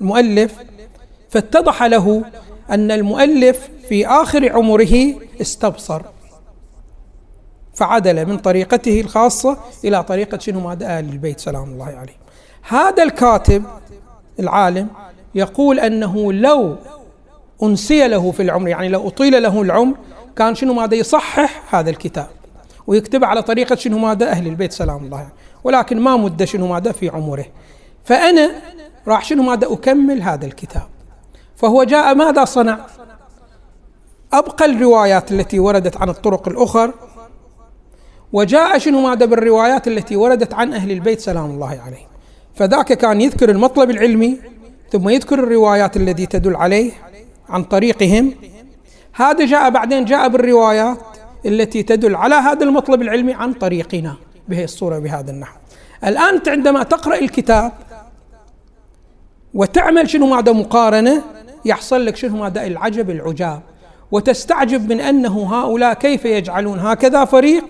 المؤلف 0.00 0.54
فاتضح 1.30 1.82
له 1.82 2.24
أن 2.70 2.90
المؤلف 2.90 3.68
في 3.88 4.06
آخر 4.06 4.52
عمره 4.52 5.14
استبصر 5.40 6.02
فعدل 7.74 8.26
من 8.26 8.38
طريقته 8.38 9.00
الخاصة 9.00 9.58
إلى 9.84 10.02
طريقة 10.02 10.38
شنو؟ 10.38 10.60
ماذا 10.60 10.86
أهل 10.86 11.08
البيت 11.08 11.40
سلام 11.40 11.64
الله 11.64 11.86
عليه 11.86 12.16
هذا 12.68 13.02
الكاتب 13.02 13.64
العالم 14.40 14.88
يقول 15.34 15.80
أنه 15.80 16.32
لو 16.32 16.76
أنسي 17.62 18.08
له 18.08 18.32
في 18.32 18.42
العمر 18.42 18.68
يعني 18.68 18.88
لو 18.88 19.08
أطيل 19.08 19.42
له 19.42 19.62
العمر 19.62 19.94
كان 20.36 20.54
شنو؟ 20.54 20.74
ماذا 20.74 20.94
يصحح 20.94 21.74
هذا 21.74 21.90
الكتاب 21.90 22.26
ويكتب 22.86 23.24
على 23.24 23.42
طريقة 23.42 23.76
شنو؟ 23.76 23.98
ماذا 23.98 24.30
أهل 24.30 24.46
البيت 24.46 24.72
سلام 24.72 25.04
الله 25.04 25.18
عليه 25.18 25.32
ولكن 25.64 26.00
ما 26.00 26.16
مد 26.16 26.44
شنو؟ 26.44 26.66
ماذا 26.66 26.92
في 26.92 27.08
عمره. 27.08 27.46
فأنا 28.04 28.50
راح 29.06 29.24
شنو؟ 29.24 29.42
ماذا 29.42 29.72
أكمل 29.72 30.22
هذا 30.22 30.46
الكتاب. 30.46 30.86
فهو 31.56 31.84
جاء 31.84 32.14
ماذا 32.14 32.44
صنع؟ 32.44 32.86
أبقى 34.32 34.64
الروايات 34.64 35.32
التي 35.32 35.58
وردت 35.58 35.96
عن 35.96 36.08
الطرق 36.08 36.48
الأخر 36.48 36.94
وجاء 38.32 38.78
شنو 38.78 39.00
ماذا 39.00 39.26
بالروايات 39.26 39.88
التي 39.88 40.16
وردت 40.16 40.54
عن 40.54 40.72
أهل 40.72 40.90
البيت 40.90 41.20
سلام 41.20 41.50
الله 41.50 41.68
عليهم. 41.68 42.08
فذاك 42.54 42.92
كان 42.92 43.20
يذكر 43.20 43.50
المطلب 43.50 43.90
العلمي 43.90 44.38
ثم 44.92 45.08
يذكر 45.08 45.38
الروايات 45.38 45.96
التي 45.96 46.26
تدل 46.26 46.56
عليه 46.56 46.92
عن 47.48 47.64
طريقهم. 47.64 48.34
هذا 49.12 49.46
جاء 49.46 49.70
بعدين 49.70 50.04
جاء 50.04 50.28
بالروايات 50.28 50.98
التي 51.46 51.82
تدل 51.82 52.14
على 52.14 52.34
هذا 52.34 52.64
المطلب 52.64 53.02
العلمي 53.02 53.34
عن 53.34 53.52
طريقنا 53.52 54.16
بهي 54.48 54.64
الصورة 54.64 54.98
بهذا 54.98 55.30
النحو. 55.30 55.58
الآن 56.04 56.34
أنت 56.34 56.48
عندما 56.48 56.82
تقرأ 56.82 57.18
الكتاب 57.18 57.72
وتعمل 59.54 60.10
شنو 60.10 60.26
ماذا 60.26 60.52
مقارنة 60.52 61.22
يحصل 61.64 62.06
لك 62.06 62.16
شنو 62.16 62.36
ماذا؟ 62.36 62.66
العجب 62.66 63.10
العجاب. 63.10 63.60
وتستعجب 64.10 64.92
من 64.92 65.00
أنه 65.00 65.54
هؤلاء 65.54 65.94
كيف 65.94 66.24
يجعلون؟ 66.24 66.78
هكذا 66.78 67.24
فريق 67.24 67.64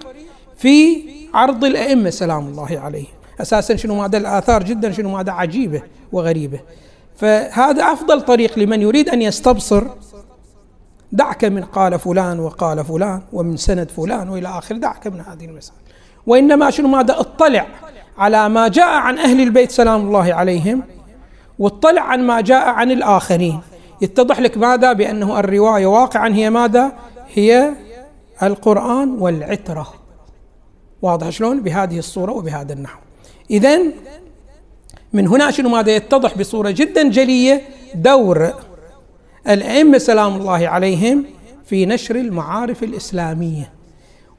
في 0.57 1.03
عرض 1.35 1.65
الأئمة 1.65 2.11
سلام 2.11 2.47
الله 2.47 2.81
عليهم. 2.81 3.07
أساسا 3.41 3.77
شنو 3.77 3.95
ماذا؟ 3.95 4.19
الآثار 4.19 4.63
جدا 4.63 4.93
شنو 4.93 5.11
ماذا؟ 5.11 5.33
عجيبة 5.33 5.83
وغريبة. 6.13 6.61
فهذا 7.17 7.85
أفضل 7.85 8.21
طريق 8.21 8.59
لمن 8.59 8.83
يريد 8.83 9.09
أن 9.09 9.23
يستبصر. 9.23 9.85
دعك 11.13 11.45
من 11.45 11.65
قال 11.65 11.99
فلان 11.99 12.41
وقال 12.41 12.85
فلان 12.85 13.23
ومن 13.33 13.57
سند 13.57 13.91
فلان 13.91 14.29
وإلى 14.29 14.49
اخره 14.49 14.77
دعك 14.77 15.07
من 15.07 15.21
هذه 15.21 15.45
المسائل. 15.45 15.81
وإنما 16.27 16.71
شنو 16.71 16.89
ماذا؟ 16.89 17.21
اطلع 17.21 17.67
على 18.19 18.49
ما 18.49 18.69
جاء 18.69 18.89
عن 18.89 19.19
أهل 19.19 19.41
البيت 19.41 19.71
سلام 19.71 20.01
الله 20.01 20.35
عليهم 20.35 20.83
واطلع 21.59 22.03
عن 22.03 22.27
ما 22.27 22.41
جاء 22.41 22.69
عن 22.69 22.91
الآخرين. 22.91 23.61
يتضح 24.01 24.41
لك 24.41 24.59
ماذا؟ 24.59 24.93
بأنه 24.93 25.41
الرواية 25.41 25.87
واقعا 25.87 26.35
هي 26.35 26.51
ماذا؟ 26.51 26.93
هي 27.35 27.73
القرآن 28.43 29.09
والعترة. 29.19 29.95
واضح 31.03 31.31
شلون؟ 31.31 31.63
بهذه 31.63 31.99
الصورة 31.99 32.33
وبهذا 32.33 32.73
النحو. 32.73 32.99
إذا 33.51 33.81
من 35.13 35.29
هنا 35.29 35.51
شنو 35.51 35.69
ماذا 35.69 35.97
يتضح 35.97 36.39
بصورة 36.39 36.71
جدا 36.71 37.09
جلية؟ 37.09 37.63
دور 37.95 38.53
الأئمة 39.49 39.99
سلام 39.99 40.37
الله 40.37 40.69
عليهم 40.69 41.25
في 41.65 41.87
نشر 41.87 42.17
المعارف 42.17 42.83
الإسلامية. 42.83 43.73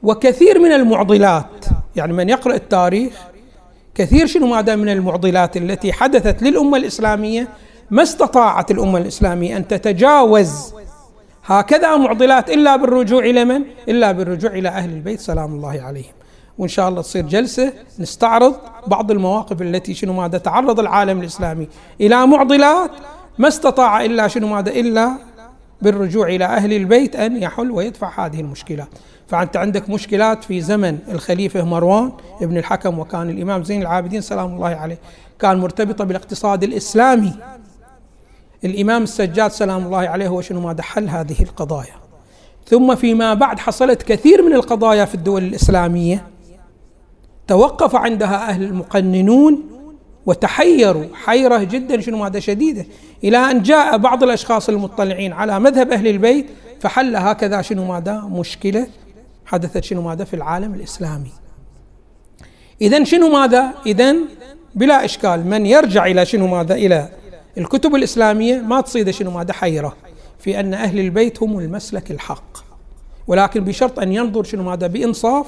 وكثير 0.02 0.58
من 0.58 0.72
المعضلات 0.72 1.64
يعني 1.96 2.12
من 2.12 2.28
يقرأ 2.28 2.54
التاريخ 2.54 3.12
كثير 3.94 4.26
شنو 4.26 4.46
ماذا 4.46 4.76
من 4.76 4.88
المعضلات 4.88 5.56
التي 5.56 5.92
حدثت 5.92 6.42
للأمة 6.42 6.76
الإسلامية؟ 6.76 7.48
ما 7.90 8.02
استطاعت 8.02 8.70
الأمة 8.70 8.98
الإسلامية 8.98 9.56
أن 9.56 9.68
تتجاوز 9.68 10.74
هكذا 11.44 11.96
معضلات 11.96 12.50
إلا 12.50 12.76
بالرجوع 12.76 13.24
إلى 13.24 13.44
من؟ 13.44 13.62
إلا 13.88 14.12
بالرجوع 14.12 14.50
إلى 14.50 14.68
أهل 14.68 14.90
البيت 14.90 15.20
سلام 15.20 15.54
الله 15.54 15.82
عليهم. 15.82 16.12
وإن 16.58 16.68
شاء 16.68 16.88
الله 16.88 17.02
تصير 17.02 17.26
جلسة 17.26 17.72
نستعرض 17.98 18.54
بعض 18.86 19.10
المواقف 19.10 19.62
التي 19.62 19.94
شنو 19.94 20.12
ماذا 20.12 20.38
تعرض 20.38 20.80
العالم 20.80 21.20
الإسلامي 21.20 21.68
إلى 22.00 22.26
معضلات 22.26 22.90
ما 23.38 23.48
استطاع 23.48 24.04
إلا 24.04 24.28
شنو 24.28 24.48
ماذا 24.48 24.70
إلا 24.70 25.12
بالرجوع 25.82 26.28
إلى 26.28 26.44
أهل 26.44 26.72
البيت 26.72 27.16
أن 27.16 27.42
يحل 27.42 27.70
ويدفع 27.70 28.26
هذه 28.26 28.40
المشكلات 28.40 28.88
فأنت 29.28 29.56
عندك 29.56 29.90
مشكلات 29.90 30.44
في 30.44 30.60
زمن 30.60 30.98
الخليفة 31.08 31.64
مروان 31.64 32.12
ابن 32.42 32.56
الحكم 32.56 32.98
وكان 32.98 33.30
الإمام 33.30 33.64
زين 33.64 33.82
العابدين 33.82 34.20
سلام 34.20 34.54
الله 34.54 34.68
عليه 34.68 34.98
كان 35.38 35.58
مرتبطة 35.58 36.04
بالاقتصاد 36.04 36.62
الإسلامي. 36.62 37.34
الإمام 38.64 39.02
السجاد 39.02 39.50
سلام 39.50 39.86
الله 39.86 39.98
عليه 39.98 40.28
هو 40.28 40.40
شنو 40.40 40.60
ماذا 40.60 40.82
حل 40.82 41.08
هذه 41.08 41.42
القضايا. 41.42 41.94
ثم 42.66 42.94
فيما 42.94 43.34
بعد 43.34 43.58
حصلت 43.58 44.02
كثير 44.02 44.42
من 44.42 44.52
القضايا 44.52 45.04
في 45.04 45.14
الدول 45.14 45.44
الإسلامية. 45.44 46.26
توقف 47.46 47.96
عندها 47.96 48.48
أهل 48.48 48.62
المقننون 48.62 49.62
وتحيروا. 50.26 51.04
حيرة 51.14 51.62
جدا 51.62 52.00
شنو 52.00 52.18
ماذا 52.18 52.40
شديدة. 52.40 52.86
إلى 53.24 53.36
أن 53.36 53.62
جاء 53.62 53.98
بعض 53.98 54.22
الأشخاص 54.22 54.68
المطلعين 54.68 55.32
على 55.32 55.60
مذهب 55.60 55.92
أهل 55.92 56.08
البيت 56.08 56.46
فحل 56.80 57.16
هكذا 57.16 57.62
شنو 57.62 57.84
ماذا 57.84 58.20
مشكلة 58.20 58.86
حدثت 59.46 59.84
شنو 59.84 60.02
ماذا 60.02 60.24
في 60.24 60.34
العالم 60.34 60.74
الإسلامي. 60.74 61.32
إذا 62.82 63.04
شنو 63.04 63.28
ماذا 63.28 63.74
إذا 63.86 64.16
بلا 64.74 65.04
إشكال 65.04 65.46
من 65.46 65.66
يرجع 65.66 66.06
إلى 66.06 66.26
شنو 66.26 66.46
ماذا 66.46 66.74
إلى 66.74 67.08
الكتب 67.58 67.94
الإسلامية 67.94 68.60
ما 68.60 68.80
تصيد 68.80 69.10
شنو 69.10 69.30
ماذا 69.30 69.52
حيرة 69.52 69.96
في 70.38 70.60
أن 70.60 70.74
أهل 70.74 71.00
البيت 71.00 71.42
هم 71.42 71.58
المسلك 71.58 72.10
الحق. 72.10 72.58
ولكن 73.26 73.64
بشرط 73.64 73.98
أن 73.98 74.12
ينظر 74.12 74.44
شنو 74.44 74.62
ماذا 74.62 74.86
بإنصاف 74.86 75.46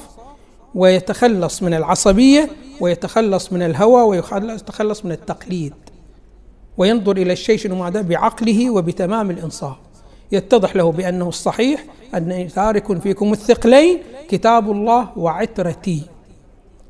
ويتخلص 0.75 1.63
من 1.63 1.75
العصبية 1.75 2.51
ويتخلص 2.81 3.53
من 3.53 3.63
الهوى 3.63 4.03
ويتخلص 4.03 5.05
من 5.05 5.13
التقليد. 5.13 5.73
وينظر 6.79 7.17
إلى 7.17 7.33
الشيء 7.33 7.57
شنو 7.59 7.77
ماذا 7.77 8.03
بعقله 8.03 8.71
وبتمام 8.71 9.31
الإنصاف. 9.31 9.77
يتضح 10.33 10.77
له 10.77 10.93
بأنه 10.93 11.29
الصحيح 11.29 11.85
أن 12.15 12.49
تارك 12.55 13.01
فيكم 13.01 13.33
الثقلين 13.33 13.99
كتاب 14.29 14.71
الله 14.71 15.09
وعترتي 15.17 16.03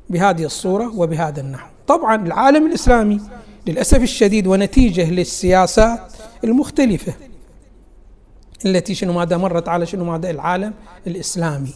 بهذه 0.09 0.45
الصورة 0.45 0.99
وبهذا 0.99 1.41
النحو. 1.41 1.67
طبعا 1.87 2.15
العالم 2.25 2.67
الإسلامي 2.67 3.21
للأسف 3.67 4.01
الشديد 4.01 4.47
ونتيجة 4.47 5.11
للسياسات 5.11 6.13
المختلفة 6.43 7.13
التي 8.65 8.95
شنو 8.95 9.13
ماذا 9.13 9.37
مرت 9.37 9.67
على 9.69 9.85
شنو 9.85 10.05
ماذا 10.05 10.29
العالم 10.29 10.73
الإسلامي. 11.07 11.73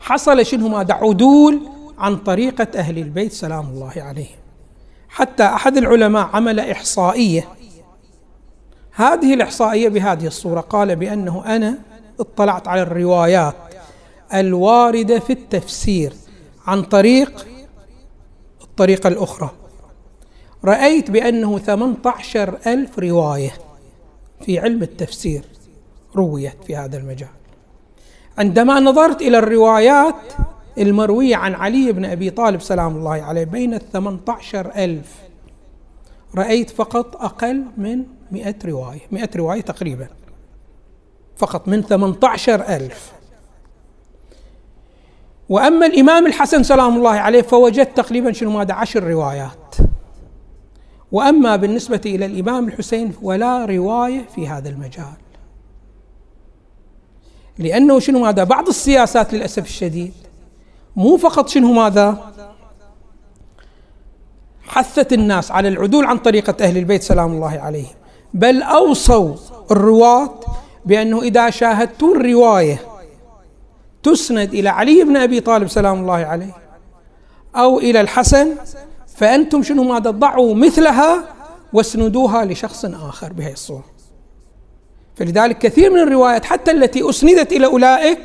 حصل 0.00 0.46
شنو 0.46 0.68
ماذا 0.68 0.94
عدول 0.94 1.60
عن 1.98 2.16
طريقة 2.16 2.68
أهل 2.76 2.98
البيت 2.98 3.32
سلام 3.32 3.66
الله 3.68 3.92
عليهم. 3.96 4.36
حتى 5.08 5.42
أحد 5.42 5.76
العلماء 5.76 6.30
عمل 6.32 6.60
إحصائية. 6.60 7.48
هذه 8.92 9.34
الإحصائية 9.34 9.88
بهذه 9.88 10.26
الصورة 10.26 10.60
قال 10.60 10.96
بأنه 10.96 11.56
أنا 11.56 11.78
اطلعت 12.20 12.68
على 12.68 12.82
الروايات 12.82 13.54
الواردة 14.34 15.18
في 15.18 15.32
التفسير 15.32 16.12
عن 16.66 16.82
طريق 16.82 17.46
الطريقة 18.62 19.08
الأخرى. 19.08 19.50
رأيت 20.64 21.10
بأنه 21.10 21.58
18 21.58 22.58
ألف 22.66 22.98
رواية 22.98 23.52
في 24.44 24.58
علم 24.58 24.82
التفسير 24.82 25.44
رويت 26.16 26.64
في 26.66 26.76
هذا 26.76 26.96
المجال. 26.98 27.28
عندما 28.38 28.80
نظرت 28.80 29.22
إلى 29.22 29.38
الروايات 29.38 30.14
المروية 30.78 31.36
عن 31.36 31.54
علي 31.54 31.92
بن 31.92 32.04
أبي 32.04 32.30
طالب 32.30 32.60
سلام 32.60 32.96
الله 32.96 33.22
عليه 33.22 33.44
بين 33.44 33.74
الثمنة 33.74 34.20
عشر 34.28 34.70
ألف 34.76 35.12
رأيت 36.34 36.70
فقط 36.70 37.16
أقل 37.16 37.64
من 37.76 38.04
مئة 38.32 38.54
رواية 38.64 39.00
مئة 39.12 39.30
رواية 39.36 39.60
تقريبا. 39.60 40.08
فقط 41.36 41.68
من 41.68 41.82
18 41.82 42.60
ألف. 42.60 43.12
وأما 45.48 45.86
الإمام 45.86 46.26
الحسن 46.26 46.62
سلام 46.62 46.96
الله 46.96 47.10
عليه 47.10 47.42
فوجدت 47.42 47.96
تقريبا 47.96 48.32
شنو 48.32 48.50
ماذا؟ 48.50 48.74
عشر 48.74 49.02
روايات. 49.02 49.74
وأما 51.12 51.56
بالنسبة 51.56 52.00
إلى 52.06 52.26
الإمام 52.26 52.68
الحسين 52.68 53.12
ولا 53.22 53.64
رواية 53.64 54.24
في 54.34 54.48
هذا 54.48 54.68
المجال. 54.68 55.16
لأنه 57.58 57.98
شنو 57.98 58.18
ماذا؟ 58.18 58.44
بعض 58.44 58.68
السياسات 58.68 59.34
للأسف 59.34 59.64
الشديد 59.64 60.12
مو 60.96 61.16
فقط 61.16 61.48
شنو 61.48 61.72
ماذا؟ 61.72 62.32
حثت 64.66 65.12
الناس 65.12 65.50
على 65.50 65.68
العدول 65.68 66.04
عن 66.04 66.18
طريقة 66.18 66.64
أهل 66.64 66.78
البيت 66.78 67.02
سلام 67.02 67.32
الله 67.32 67.60
عليهم 67.60 67.94
بل 68.34 68.62
أوصوا 68.62 69.34
الرواة 69.70 70.40
بأنه 70.84 71.22
إذا 71.22 71.50
شاهدتون 71.50 72.32
رواية 72.32 72.80
تسند 74.02 74.54
إلى 74.54 74.68
علي 74.68 75.04
بن 75.04 75.16
أبي 75.16 75.40
طالب 75.40 75.68
سلام 75.68 76.00
الله 76.00 76.14
عليه 76.14 76.54
أو 77.56 77.78
إلى 77.78 78.00
الحسن 78.00 78.54
فأنتم 79.16 79.62
شنو 79.62 79.82
ماذا 79.84 80.10
ضعوا 80.10 80.54
مثلها 80.54 81.24
واسندوها 81.72 82.44
لشخص 82.44 82.84
آخر 82.84 83.32
بهذه 83.32 83.52
الصورة 83.52 83.84
فلذلك 85.16 85.58
كثير 85.58 85.90
من 85.90 86.00
الروايات 86.00 86.44
حتى 86.44 86.70
التي 86.70 87.10
أسندت 87.10 87.52
إلى 87.52 87.66
أولئك 87.66 88.18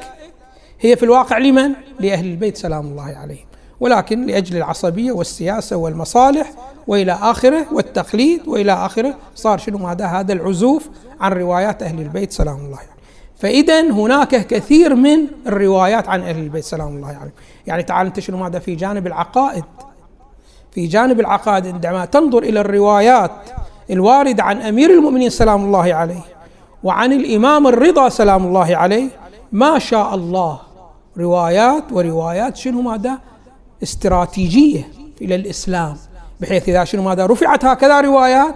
هي 0.80 0.96
في 0.96 1.04
الواقع 1.04 1.38
لمن؟ 1.38 1.72
لأهل 2.00 2.26
البيت 2.26 2.58
سلام 2.58 2.86
الله 2.86 3.04
عليهم 3.04 3.46
ولكن 3.80 4.26
لأجل 4.26 4.58
العصبية 4.58 5.12
والسياسة 5.12 5.78
والمصالح 5.78 6.52
وإلى 6.88 7.12
آخره 7.12 7.66
والتقليد 7.74 8.48
وإلى 8.48 8.72
آخره 8.72 9.16
صار 9.36 9.58
شنو 9.58 9.88
هذا 9.88 10.06
هذا 10.06 10.34
العزوف 10.34 10.90
عن 11.20 11.32
روايات 11.34 11.84
أهل 11.84 12.02
البيت 12.02 12.32
سلام 12.32 12.58
الله 12.58 12.78
عليه. 12.78 12.92
فاذا 13.38 13.92
هناك 13.92 14.48
كثير 14.48 14.96
من 14.96 15.28
الروايات 15.48 16.10
عن 16.10 16.22
أهل 16.22 16.38
البيت 16.38 16.64
سلام 16.64 16.88
الله 16.88 17.08
عليهم، 17.08 17.32
يعني. 17.68 17.84
تعال 17.84 18.08
أنت 18.08 18.20
شنو 18.20 18.38
ماذا 18.38 18.60
في 18.60 18.76
جانب 18.76 19.08
العقائد 19.08 19.64
في 20.72 20.88
جانب 20.88 21.20
العقائد 21.20 21.68
عندما 21.68 22.06
تنظر 22.06 22.44
إلى 22.44 22.60
الروايات 22.60 23.32
الواردة 23.90 24.44
عن 24.44 24.62
أمير 24.62 24.90
المؤمنين 24.90 25.30
سلام 25.30 25.66
الله 25.66 25.94
عليه 25.94 26.22
وعن 26.84 27.14
الإمام 27.14 27.68
الرضا 27.68 28.10
سلام 28.10 28.46
الله 28.46 28.76
عليه 28.76 29.08
ما 29.52 29.80
شاء 29.80 30.16
الله. 30.16 30.60
روايات 31.18 31.84
وروايات 31.92 32.56
شنو 32.56 32.82
ماذا؟ 32.82 33.20
استراتيجية 33.84 34.88
إلى 35.22 35.36
الإسلام. 35.36 35.98
بحيث 36.40 36.70
إذا 36.70 36.84
شنو 36.84 37.04
ماذا؟ 37.04 37.26
رفعت 37.26 37.66
هكذا 37.66 38.02
روايات 38.02 38.56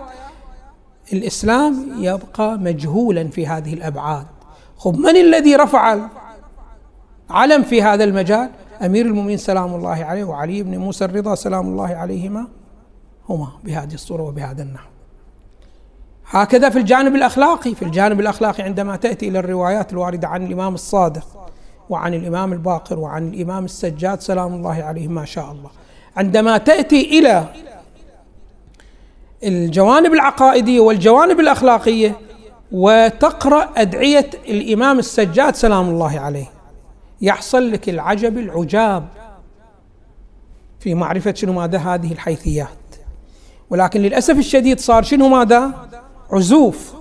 الإسلام 1.13 1.91
يبقى 1.99 2.57
مجهولا 2.57 3.27
في 3.27 3.47
هذه 3.47 3.73
الأبعاد. 3.73 4.25
خب 4.77 4.99
من 4.99 5.15
الذي 5.17 5.55
رفع 5.55 5.97
علم 7.29 7.63
في 7.63 7.81
هذا 7.81 8.03
المجال؟ 8.03 8.49
أمير 8.81 9.05
المؤمنين 9.05 9.37
سلام 9.37 9.75
الله 9.75 10.05
عليه 10.05 10.23
وعلي 10.23 10.63
بن 10.63 10.77
موسى 10.77 11.05
الرضا 11.05 11.35
سلام 11.35 11.67
الله 11.67 11.95
عليهما 11.95 12.47
هما 13.29 13.47
بهذه 13.63 13.93
الصورة 13.93 14.23
وبهذا 14.23 14.63
النحو. 14.63 14.89
هكذا 16.29 16.69
في 16.69 16.79
الجانب 16.79 17.15
الأخلاقي 17.15 17.75
في 17.75 17.81
الجانب 17.85 18.19
الأخلاقي 18.19 18.63
عندما 18.63 18.95
تأتي 18.95 19.27
إلى 19.27 19.39
الروايات 19.39 19.93
الواردة 19.93 20.27
عن 20.27 20.45
الإمام 20.45 20.73
الصادق 20.73 21.51
وعن 21.89 22.13
الإمام 22.13 22.53
الباقر 22.53 22.99
وعن 22.99 23.27
الإمام 23.27 23.65
السجاد 23.65 24.21
سلام 24.21 24.53
الله 24.53 24.83
عليه 24.83 25.07
ما 25.07 25.25
شاء 25.25 25.51
الله. 25.51 25.69
عندما 26.17 26.57
تأتي 26.57 27.19
إلى 27.19 27.47
الجوانب 29.43 30.13
العقائدية 30.13 30.79
والجوانب 30.79 31.39
الأخلاقية 31.39 32.15
وتقرأ 32.71 33.69
أدعية 33.77 34.29
الإمام 34.49 34.99
السجاد 34.99 35.55
سلام 35.55 35.89
الله 35.89 36.19
عليه 36.19 36.54
يحصل 37.21 37.71
لك 37.71 37.89
العجب 37.89 38.37
العجاب 38.37 39.07
في 40.79 40.93
معرفة 40.93 41.33
شنو 41.33 41.53
ماذا 41.53 41.77
هذه 41.77 42.11
الحيثيات. 42.11 42.69
ولكن 43.69 44.01
للأسف 44.01 44.37
الشديد 44.37 44.79
صار 44.79 45.03
شنو 45.03 45.27
ماذا؟ 45.27 45.89
عزوف 46.31 46.93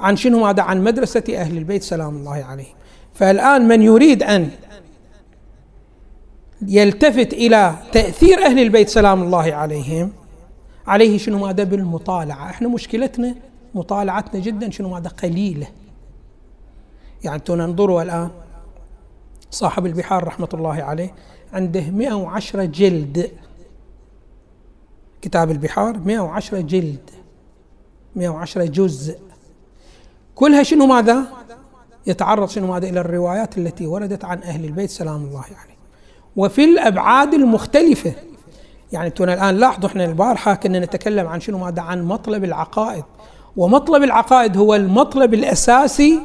عن 0.00 0.16
شنو 0.16 0.40
ماذا؟ 0.40 0.62
عن 0.62 0.84
مدرسة 0.84 1.24
أهل 1.34 1.58
البيت 1.58 1.82
سلام 1.82 2.16
الله 2.16 2.44
عليه 2.44 2.66
فالآن 3.14 3.68
من 3.68 3.82
يريد 3.82 4.22
أن 4.22 4.50
يلتفت 6.62 7.32
إلى 7.32 7.74
تأثير 7.92 8.46
أهل 8.46 8.58
البيت 8.58 8.88
سلام 8.88 9.22
الله 9.22 9.54
عليهم 9.54 10.12
عليه 10.86 11.18
شنو 11.18 11.38
ماذا؟ 11.38 11.64
بالمطالعة. 11.64 12.50
إحنا 12.50 12.68
مشكلتنا 12.68 13.34
مطالعتنا 13.74 14.40
جدا 14.40 14.70
شنو 14.70 14.88
ماذا؟ 14.88 15.08
قليلة. 15.08 15.66
يعني 17.24 17.40
تنظروا 17.40 18.02
الآن 18.02 18.30
صاحب 19.50 19.86
البحار 19.86 20.24
رحمة 20.24 20.48
الله 20.54 20.82
عليه 20.82 21.14
عنده 21.52 21.90
110 21.90 22.64
جلد. 22.64 23.30
كتاب 25.22 25.50
البحار 25.50 25.98
110 25.98 26.60
جلد 26.60 27.10
110 28.16 28.64
جزء. 28.64 29.18
كلها 30.34 30.62
شنو 30.62 30.86
ماذا؟ 30.86 31.24
يتعرض 32.06 32.48
شنو 32.48 32.74
هذا 32.74 32.88
إلى 32.88 33.00
الروايات 33.00 33.58
التي 33.58 33.86
وردت 33.86 34.24
عن 34.24 34.38
أهل 34.38 34.64
البيت 34.64 34.90
سلام 34.90 35.24
الله 35.24 35.44
عليه 35.44 35.76
وفي 36.36 36.64
الأبعاد 36.64 37.34
المختلفة. 37.34 38.12
يعني 38.92 39.10
تونا 39.10 39.34
الآن 39.34 39.56
لاحظوا 39.56 39.88
إحنا 39.88 40.04
البارحة 40.04 40.54
كنا 40.54 40.78
نتكلم 40.78 41.26
عن 41.26 41.40
شنو 41.40 41.58
ماذا؟ 41.58 41.82
عن 41.82 42.04
مطلب 42.04 42.44
العقائد. 42.44 43.04
ومطلب 43.56 44.02
العقائد 44.02 44.56
هو 44.56 44.74
المطلب 44.74 45.34
الأساسي 45.34 46.20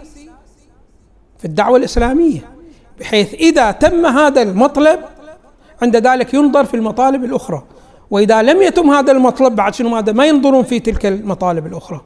في 1.38 1.46
الدعوة 1.46 1.78
الإسلامية. 1.78 2.55
بحيث 3.00 3.34
إذا 3.34 3.72
تم 3.72 4.06
هذا 4.06 4.42
المطلب 4.42 5.00
عند 5.82 5.96
ذلك 5.96 6.34
ينظر 6.34 6.66
في 6.66 6.74
المطالب 6.74 7.24
الأخرى. 7.24 7.64
وإذا 8.12 8.42
لم 8.42 8.62
يتم 8.62 8.90
هذا 8.90 9.12
المطلب 9.12 9.56
بعد 9.56 9.74
شنو 9.74 9.90
ماذا؟ 9.90 10.12
ما 10.12 10.26
ينظرون 10.26 10.64
في 10.64 10.80
تلك 10.80 11.06
المطالب 11.06 11.66
الأخرى. 11.66 12.02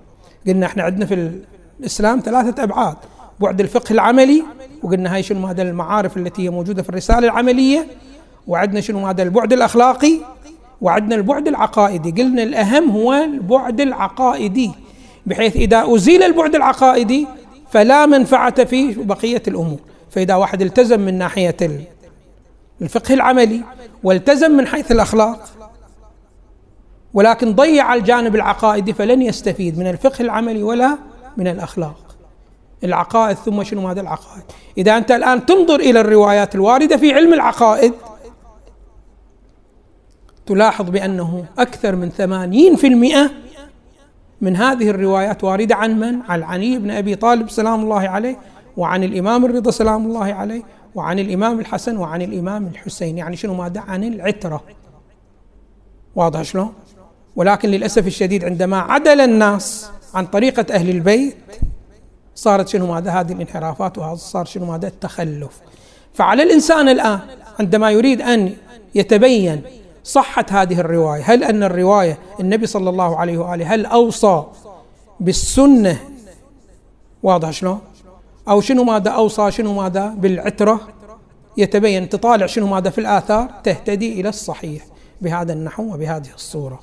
قلنا 0.47 0.65
إحنا 0.65 0.84
عندنا 0.84 1.06
في 1.06 1.41
الإسلام 1.80 2.19
ثلاثة 2.19 2.63
أبعاد. 2.63 2.95
بعد 3.39 3.62
الفقه 3.62 3.93
العملي 3.93 4.43
وقلنا 4.84 5.15
هاي 5.15 5.23
شنو 5.23 5.47
هذا 5.47 5.62
المعارف 5.62 6.17
التي 6.17 6.41
هي 6.41 6.49
موجودة 6.49 6.84
في 6.84 6.89
الرسالة 6.89 7.19
العملية. 7.19 7.88
وعندنا 8.47 8.82
شنو 8.82 9.08
هذا 9.08 9.23
البعد 9.23 9.54
الأخلاقي. 9.54 10.13
وعندنا 10.82 11.15
البعد 11.15 11.47
العقائدي. 11.47 12.21
قلنا 12.21 12.43
الأهم 12.43 12.91
هو 12.91 13.13
البعد 13.13 13.82
العقائدي. 13.82 14.71
بحيث 15.25 15.56
إذا 15.56 15.95
أزيل 15.95 16.23
البعد 16.23 16.56
العقائدي 16.56 17.28
فلا 17.71 18.06
منفعة 18.06 18.63
في 18.63 18.93
بقية 18.93 19.43
الأمور. 19.47 19.80
فإذا 20.12 20.36
واحد 20.36 20.62
التزم 20.62 21.00
من 21.00 21.17
ناحية 21.17 21.58
الفقه 22.82 23.13
العملي 23.13 23.63
والتزم 24.04 24.52
من 24.52 24.67
حيث 24.67 24.91
الأخلاق 24.91 25.50
ولكن 27.13 27.56
ضيع 27.56 27.93
الجانب 27.93 28.36
العقائدي 28.36 28.93
فلن 28.93 29.22
يستفيد 29.22 29.78
من 29.78 29.88
الفقه 29.88 30.22
العملي 30.22 30.63
ولا 30.63 30.98
من 31.38 31.48
الأخلاق. 31.48 32.15
العقائد 32.84 33.38
ثم 33.38 33.63
شنو 33.63 33.88
هذا 33.88 34.02
العقائد؟ 34.02 34.43
إذا 34.78 34.98
أنت 34.98 35.12
الآن 35.12 35.45
تنظر 35.45 35.76
إلى 35.80 36.02
الروايات 36.02 36.56
الواردة 36.56 36.98
في 36.98 37.13
علم 37.13 37.34
العقائد 37.34 37.93
تلاحظ 40.45 40.89
بأنه 40.89 41.45
أكثر 41.58 41.95
من 41.95 42.10
ثمانين 42.10 42.76
في 42.76 42.88
المئة 42.88 43.32
من 44.41 44.56
هذه 44.56 44.89
الروايات 44.89 45.43
واردة 45.43 45.76
عن 45.76 46.00
من؟ 46.00 46.22
عن 46.22 46.43
علي 46.43 46.78
بن 46.78 46.91
أبي 46.91 47.15
طالب 47.15 47.50
سلام 47.50 47.82
الله 47.82 48.10
عليه. 48.10 48.39
وعن 48.79 49.03
الإمام 49.03 49.45
الرضا 49.45 49.71
سلام 49.71 50.05
الله 50.05 50.33
عليه 50.33 50.63
وعن 50.95 51.19
الإمام 51.19 51.59
الحسن 51.59 51.97
وعن 51.97 52.21
الإمام 52.21 52.67
الحسين. 52.67 53.17
يعني 53.17 53.35
شنو 53.35 53.53
ماذا؟ 53.53 53.79
عن 53.79 54.03
العترة. 54.03 54.63
واضح 56.15 56.41
شلون؟ 56.41 56.73
ولكن 57.35 57.69
للأسف 57.69 58.07
الشديد 58.07 58.45
عندما 58.45 58.77
عدل 58.77 59.21
الناس 59.21 59.89
عن 60.13 60.25
طريقة 60.25 60.65
أهل 60.75 60.89
البيت 60.89 61.37
صارت 62.35 62.67
شنو 62.67 62.93
ماذا 62.93 63.11
هذه 63.11 63.31
الانحرافات 63.31 63.97
وهذا 63.97 64.15
صار 64.15 64.45
شنو 64.45 64.65
ماذا 64.65 64.87
التخلف. 64.87 65.61
فعلى 66.13 66.43
الإنسان 66.43 66.89
الآن 66.89 67.19
عندما 67.59 67.91
يريد 67.91 68.21
أن 68.21 68.53
يتبين 68.95 69.61
صحة 70.03 70.45
هذه 70.49 70.79
الرواية 70.79 71.21
هل 71.25 71.43
أن 71.43 71.63
الرواية 71.63 72.17
النبي 72.39 72.65
صلى 72.65 72.89
الله 72.89 73.17
عليه 73.17 73.37
وآله 73.37 73.73
هل 73.73 73.85
أوصى 73.85 74.43
بالسنة؟ 75.19 75.99
واضح 77.23 77.49
شلون؟ 77.49 77.79
أو 78.47 78.62
شنو 78.62 78.84
ماذا 78.84 79.12
أوصى 79.12 79.52
شنو 79.52 79.73
ماذا 79.73 80.08
بالعترة؟ 80.08 80.80
يتبين 81.58 82.10
تطالع 82.10 82.45
شنو 82.45 82.67
ماذا 82.67 82.89
في 82.89 82.97
الآثار 83.02 83.52
تهتدي 83.63 84.21
إلى 84.21 84.30
الصحيح 84.30 84.86
بهذا 85.21 85.54
النحو 85.54 85.93
وبهذه 85.93 86.34
الصورة. 86.36 86.80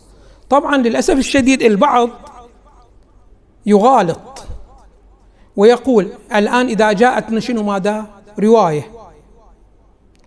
طبعا 0.50 0.76
للأسف 0.76 1.14
الشديد 1.14 1.62
البعض 1.62 2.08
يغالط 3.66 4.44
ويقول 5.56 6.08
الآن 6.34 6.66
إذا 6.66 6.92
جاءتنا 6.92 7.40
شنو 7.40 7.62
ماذا؟ 7.62 8.06
رواية 8.38 8.90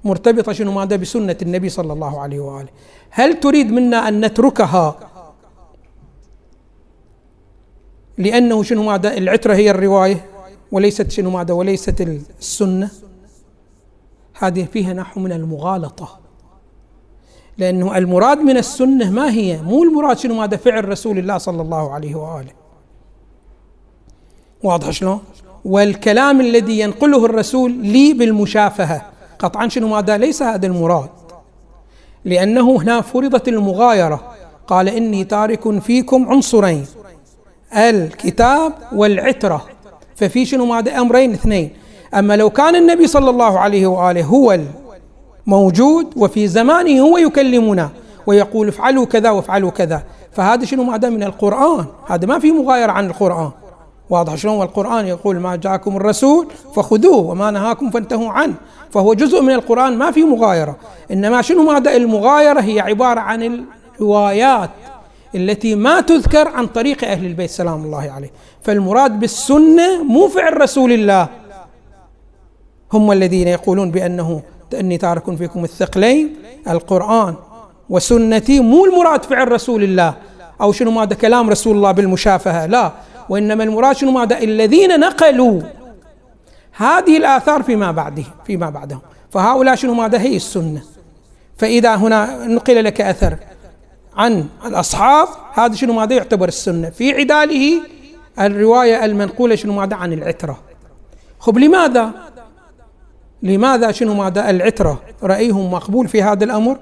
مرتبطة 0.04 0.54
شنو 0.54 0.72
ماذا 0.72 0.96
بسنة 0.96 1.38
النبي 1.42 1.70
صلى 1.70 1.94
الله 1.94 2.22
عليه 2.22 2.40
وآله. 2.40 2.70
هل 3.10 3.40
تريد 3.40 3.72
منا 3.72 4.08
أن 4.08 4.26
نتركها 4.26 4.96
لأنه 8.18 8.64
شنو 8.64 8.84
ماذا؟ 8.84 9.18
العترة 9.18 9.54
هي 9.54 9.72
الرواية؟ 9.72 10.26
وليست 10.72 11.12
شنو 11.12 11.30
ماذا 11.30 11.54
وليست 11.54 12.02
السنة؟ 12.40 12.90
هذه 14.40 14.64
فيها 14.64 14.94
نحو 14.94 15.20
من 15.20 15.32
المغالطة. 15.32 16.20
لأنه 17.58 17.98
المراد 17.98 18.38
من 18.38 18.58
السنة 18.58 19.10
ما 19.10 19.32
هي؟ 19.32 19.62
مو 19.62 19.84
المراد 19.84 20.18
شنو 20.18 20.34
ماذا 20.34 20.58
فعل 20.58 20.90
رسول 20.90 21.18
الله 21.18 21.38
صلى 21.38 21.62
الله 21.62 21.94
عليه 21.94 22.16
وآله. 22.16 22.52
واضح 24.64 24.90
شلون؟ 24.90 25.20
والكلام 25.66 26.42
الذي 26.42 26.80
ينقله 26.80 27.26
الرسول 27.26 27.72
لي 27.72 28.14
بالمشافهة. 28.14 29.06
قطعا 29.40 29.68
شنو 29.68 29.88
ماذا؟ 29.88 30.18
ليس 30.18 30.44
هذا 30.44 30.68
المراد. 30.68 31.10
لأنه 32.26 32.78
هنا 32.78 33.02
فرضت 33.02 33.48
المغايرة. 33.48 34.36
قال 34.68 34.90
إني 34.90 35.24
تارك 35.24 35.80
فيكم 35.80 36.30
عنصرين 36.30 36.86
الكتاب 37.74 38.74
والعترة. 38.94 39.66
ففي 40.20 40.46
شنو؟ 40.46 40.66
ماذا 40.66 41.00
أمرين 41.00 41.34
اثنين. 41.34 41.70
أما 42.14 42.36
لو 42.36 42.50
كان 42.50 42.76
النبي 42.76 43.08
صلى 43.08 43.30
الله 43.30 43.60
عليه 43.60 43.88
وآله 43.88 44.24
هو 44.24 44.60
الموجود 45.48 46.08
وفي 46.16 46.48
زمانه 46.48 47.02
هو 47.02 47.18
يكلمنا 47.18 47.90
ويقول 48.28 48.68
افعلوا 48.68 49.06
كذا 49.06 49.30
وافعلوا 49.30 49.70
كذا. 49.70 50.04
فهذا 50.32 50.66
شنو؟ 50.66 50.84
ماذا 50.84 51.10
من 51.10 51.24
القرآن. 51.24 51.86
هذا 52.08 52.28
ما 52.28 52.40
في 52.40 52.52
مغايرة 52.52 52.92
عن 52.92 53.06
القرآن. 53.06 53.52
واضح 54.10 54.36
شلون؟ 54.36 54.58
والقرآن 54.58 55.08
يقول 55.08 55.40
ما 55.40 55.56
جاءكم 55.56 55.98
الرسول 55.98 56.48
فخذوه 56.76 57.18
وما 57.18 57.52
نهاكم 57.52 57.90
فانتهوا 57.90 58.30
عنه. 58.30 58.54
فهو 58.92 59.14
جزء 59.14 59.42
من 59.42 59.54
القرآن 59.54 59.98
ما 59.98 60.12
في 60.12 60.24
مغايرة. 60.24 60.76
إنما 61.12 61.42
شنو؟ 61.42 61.64
ماذا 61.64 61.96
المغايرة 61.96 62.60
هي 62.60 62.80
عبارة 62.80 63.20
عن 63.20 63.66
الروايات. 64.00 64.70
التي 65.36 65.76
ما 65.76 66.02
تذكر 66.02 66.48
عن 66.48 66.68
طريق 66.68 67.04
أهل 67.04 67.26
البيت 67.26 67.50
سلام 67.50 67.84
الله 67.84 68.12
عليه. 68.12 68.32
فالمراد 68.62 69.20
بالسنة 69.20 70.04
مو 70.04 70.28
فعل 70.28 70.62
رسول 70.62 70.92
الله. 70.92 71.28
هم 72.94 73.12
الذين 73.12 73.48
يقولون 73.48 73.92
بأنه 73.92 74.42
أني 74.74 74.98
تارك 74.98 75.36
فيكم 75.36 75.64
الثقلين. 75.64 76.36
القرآن 76.70 77.36
وسنتي 77.90 78.60
مو 78.60 78.86
المراد 78.86 79.24
فعل 79.24 79.52
رسول 79.52 79.84
الله. 79.84 80.14
أو 80.62 80.72
شنو 80.72 80.92
ماذا 80.92 81.16
كلام 81.16 81.50
رسول 81.50 81.76
الله 81.76 81.92
بالمشافهة؟ 81.92 82.66
لا. 82.66 82.92
وإنما 83.30 83.64
المراد 83.64 83.96
شنو 83.96 84.12
ماذا؟ 84.12 84.40
الذين 84.40 85.00
نقلوا. 85.00 85.62
هذه 86.78 87.18
الآثار 87.18 87.64
فيما 87.64 87.92
بعده 87.92 88.24
فيما 88.46 88.70
بعدهم. 88.70 89.02
فهؤلاء 89.30 89.76
شنو 89.76 89.94
ماذا؟ 89.94 90.22
هي 90.22 90.36
السنة. 90.36 90.82
فإذا 91.58 91.96
هنا 91.96 92.46
نقل 92.46 92.84
لك 92.84 93.02
أثر. 93.02 93.38
عن 94.18 94.46
الأصحاب 94.66 95.28
هذا 95.54 95.76
شنو 95.76 95.94
ماذا 95.94 96.16
يعتبر 96.16 96.48
السنة؟ 96.48 96.90
في 96.90 97.14
عداله 97.14 97.82
الرواية 98.40 99.06
المنقولة 99.06 99.56
شنو 99.56 99.74
ماذا؟ 99.74 99.96
عن 99.96 100.14
العترة. 100.14 100.58
خب 101.40 101.58
لماذا؟ 101.58 102.12
لماذا 103.44 103.92
شنو 103.92 104.14
ماذا؟ 104.14 104.50
العترة؟ 104.50 105.02
رأيهم 105.24 105.72
مقبول 105.72 106.08
في 106.08 106.24
هذا 106.24 106.44
الأمر؟ 106.44 106.78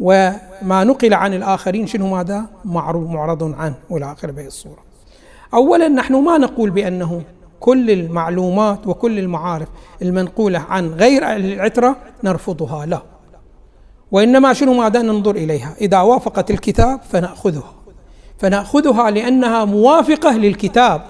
وما 0.00 0.84
نقل 0.84 1.14
عن 1.14 1.34
الآخرين 1.34 1.86
شنو 1.86 2.06
ماذا؟ 2.06 2.44
معروض 2.64 3.10
معرض 3.10 3.54
عنه 3.58 3.74
والى 3.90 4.12
آخر 4.12 4.30
بهذه 4.30 4.46
الصورة. 4.46 4.78
أولا 5.54 5.88
نحن 5.88 6.14
ما 6.14 6.38
نقول 6.38 6.70
بأنه 6.70 7.22
كل 7.60 7.90
المعلومات 7.90 8.86
وكل 8.86 9.18
المعارف 9.18 9.68
المنقولة 10.02 10.58
عن 10.58 10.88
غير 10.88 11.36
العترة 11.36 11.96
نرفضها 12.24 12.86
لا. 12.86 13.02
وإنما 14.12 14.52
شنو 14.52 14.74
ماذا 14.74 15.02
ننظر 15.02 15.36
إليها؟ 15.36 15.74
إذا 15.80 16.00
وافقت 16.00 16.50
الكتاب 16.50 17.00
فنأخذها. 17.10 17.72
فنأخذها 18.38 19.10
لأنها 19.10 19.64
موافقة 19.64 20.36
للكتاب. 20.36 21.02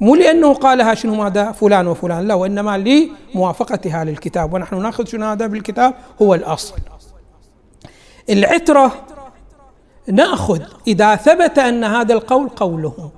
مو 0.00 0.14
لأنه 0.14 0.54
قالها 0.54 0.94
شنو 0.94 1.14
ماذا 1.14 1.52
فلان 1.52 1.86
وفلان. 1.86 2.28
لا 2.28 2.34
وإنما 2.34 2.78
لموافقتها 3.34 4.04
للكتاب. 4.04 4.54
ونحن 4.54 4.82
نأخذ 4.82 5.06
شنو 5.06 5.26
هذا 5.26 5.46
بالكتاب؟ 5.46 5.94
هو 6.22 6.34
الأصل. 6.34 6.74
العترة 8.30 8.92
نأخذ. 10.08 10.62
إذا 10.86 11.16
ثبت 11.16 11.58
أن 11.58 11.84
هذا 11.84 12.14
القول 12.14 12.48
قولهم 12.48 13.10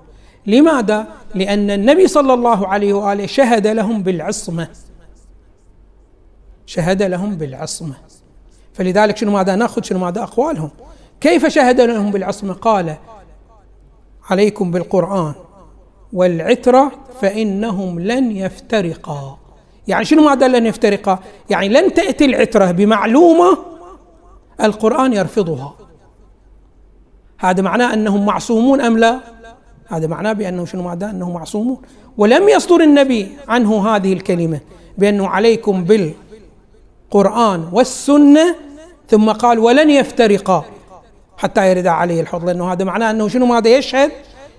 لماذا؟ 0.47 1.07
لأن 1.35 1.71
النبي 1.71 2.09
صلى 2.09 2.35
الله 2.35 2.69
عليه 2.69 2.93
وآله 2.93 3.27
شهد 3.27 3.67
لهم 3.67 4.03
بالعصمة. 4.03 4.69
شهد 6.67 7.03
لهم 7.03 7.37
بالعصمة. 7.37 7.95
فلذلك 8.75 9.17
شنو 9.17 9.33
ماذا 9.33 9.55
نأخذ؟ 9.55 9.83
شنو 9.83 9.99
ماذا 9.99 10.23
أقوالهم؟ 10.23 10.71
كيف 11.21 11.47
شهد 11.47 11.81
لهم 11.81 12.11
بالعصمه 12.11 12.53
قال 12.53 12.97
عليكم 14.31 14.71
بالقرآن 14.71 15.35
والعترة 16.13 16.93
فإنهم 17.21 18.01
لن 18.01 18.31
يفترقا. 18.37 19.39
يعني 19.89 20.05
شنو 20.05 20.25
ماذا 20.25 20.49
لن 20.49 20.67
يفترقا؟ 20.67 21.19
يعني 21.51 21.69
لن 21.69 21.95
تأتي 21.95 22.25
العترة 22.25 22.71
بمعلومة 22.71 23.59
القرآن 24.63 25.13
يرفضها. 25.13 25.75
هذا 27.39 27.63
معناه 27.63 27.95
أنهم 27.95 28.27
معصومون 28.27 28.81
أم 28.81 28.99
لا؟ 28.99 29.21
هذا 29.89 30.07
معناه 30.07 30.33
بأنه 30.33 30.65
شنو 30.65 30.83
معناه؟ 30.83 31.11
أنهم 31.11 31.35
معصومون. 31.35 31.79
ولم 32.19 32.49
يصدر 32.49 32.81
النبي 32.81 33.29
عنه 33.49 33.89
هذه 33.89 34.13
الكلمة 34.13 34.61
بأنه 34.99 35.29
عليكم 35.29 35.85
بالقران 37.15 37.69
والسنة 37.73 38.55
ثم 39.09 39.31
قال 39.31 39.59
ولن 39.59 39.91
يفترقا 39.91 40.65
حتى 41.37 41.71
يرد 41.71 41.87
عليه 41.87 42.21
الحوض 42.21 42.45
لأنه 42.45 42.73
هذا 42.73 42.85
معناه 42.85 43.11
أنه 43.11 43.29
شنو 43.29 43.47
ماذا 43.47 43.69
يشهد؟ 43.69 44.13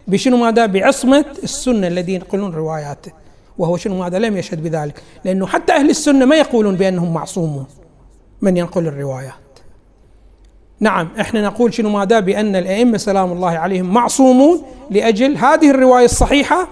بشنو 0.08 0.38
ماذا؟ 0.38 0.66
بعصمة 0.66 1.26
السنة 1.44 1.88
الذين 1.88 2.16
ينقلون 2.16 2.54
رواياته 2.54 3.12
وهو 3.58 3.78
شنو 3.78 4.00
ماذا؟ 4.00 4.20
لم 4.20 4.38
يشهد 4.38 4.64
بذلك 4.64 5.02
لأنه 5.26 5.48
حتى 5.48 5.74
أهل 5.74 5.90
السنة 5.90 6.26
ما 6.26 6.36
يقولون 6.36 6.76
بأنهم 6.76 7.14
معصومون 7.14 7.66
من 8.42 8.58
ينقل 8.58 8.88
الروايات. 8.88 9.34
نعم 10.80 11.10
إحنا 11.20 11.42
نقول 11.42 11.74
شنو 11.74 11.90
ماذا؟ 11.90 12.20
بأن 12.20 12.56
الأئمة 12.56 12.98
سلام 12.98 13.32
الله 13.32 13.52
عليهم 13.52 13.94
معصومون 13.94 14.64
لأجل 14.90 15.38
هذه 15.38 15.70
الرواية 15.70 16.06
الصحيحة 16.06 16.68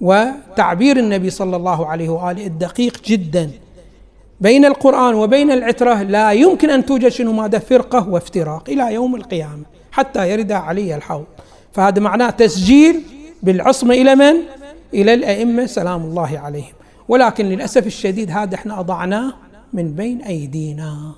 وتعبير 0.00 0.96
النبي 0.96 1.30
صلى 1.30 1.56
الله 1.56 1.86
عليه 1.86 2.08
وآله 2.08 2.46
الدقيق 2.46 3.02
جدا. 3.04 3.50
بين 4.40 4.64
القرآن 4.64 5.14
وبين 5.14 5.50
العترة 5.50 6.02
لا 6.02 6.32
يمكن 6.32 6.70
أن 6.70 6.86
توجد 6.86 7.08
شنو 7.08 7.32
ماذا؟ 7.32 7.58
فرقة 7.58 8.08
وافتراق 8.08 8.70
إلى 8.70 8.94
يوم 8.94 9.16
القيامة 9.16 9.62
حتى 9.92 10.30
يرد 10.30 10.52
علي 10.52 10.94
الحوض. 10.94 11.24
فهذا 11.72 12.00
معناه 12.00 12.30
تسجيل 12.30 13.02
بالعصمة 13.42 13.94
إلى 13.94 14.14
من؟ 14.14 14.34
إلى 14.94 15.14
الأئمة 15.14 15.66
سلام 15.66 16.02
الله 16.02 16.38
عليهم. 16.38 16.72
ولكن 17.08 17.46
للأسف 17.46 17.86
الشديد 17.86 18.30
هذا 18.30 18.54
إحنا 18.54 18.80
أضعناه 18.80 19.32
من 19.72 19.92
بين 19.92 20.22
أيدينا. 20.22 21.12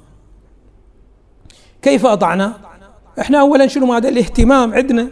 كيف 1.82 2.06
أضعنا 2.06 2.52
إحنا 3.20 3.40
أولا 3.40 3.66
شنو 3.66 3.86
ماذا؟ 3.86 4.08
الاهتمام 4.08 4.74
عندنا. 4.74 5.08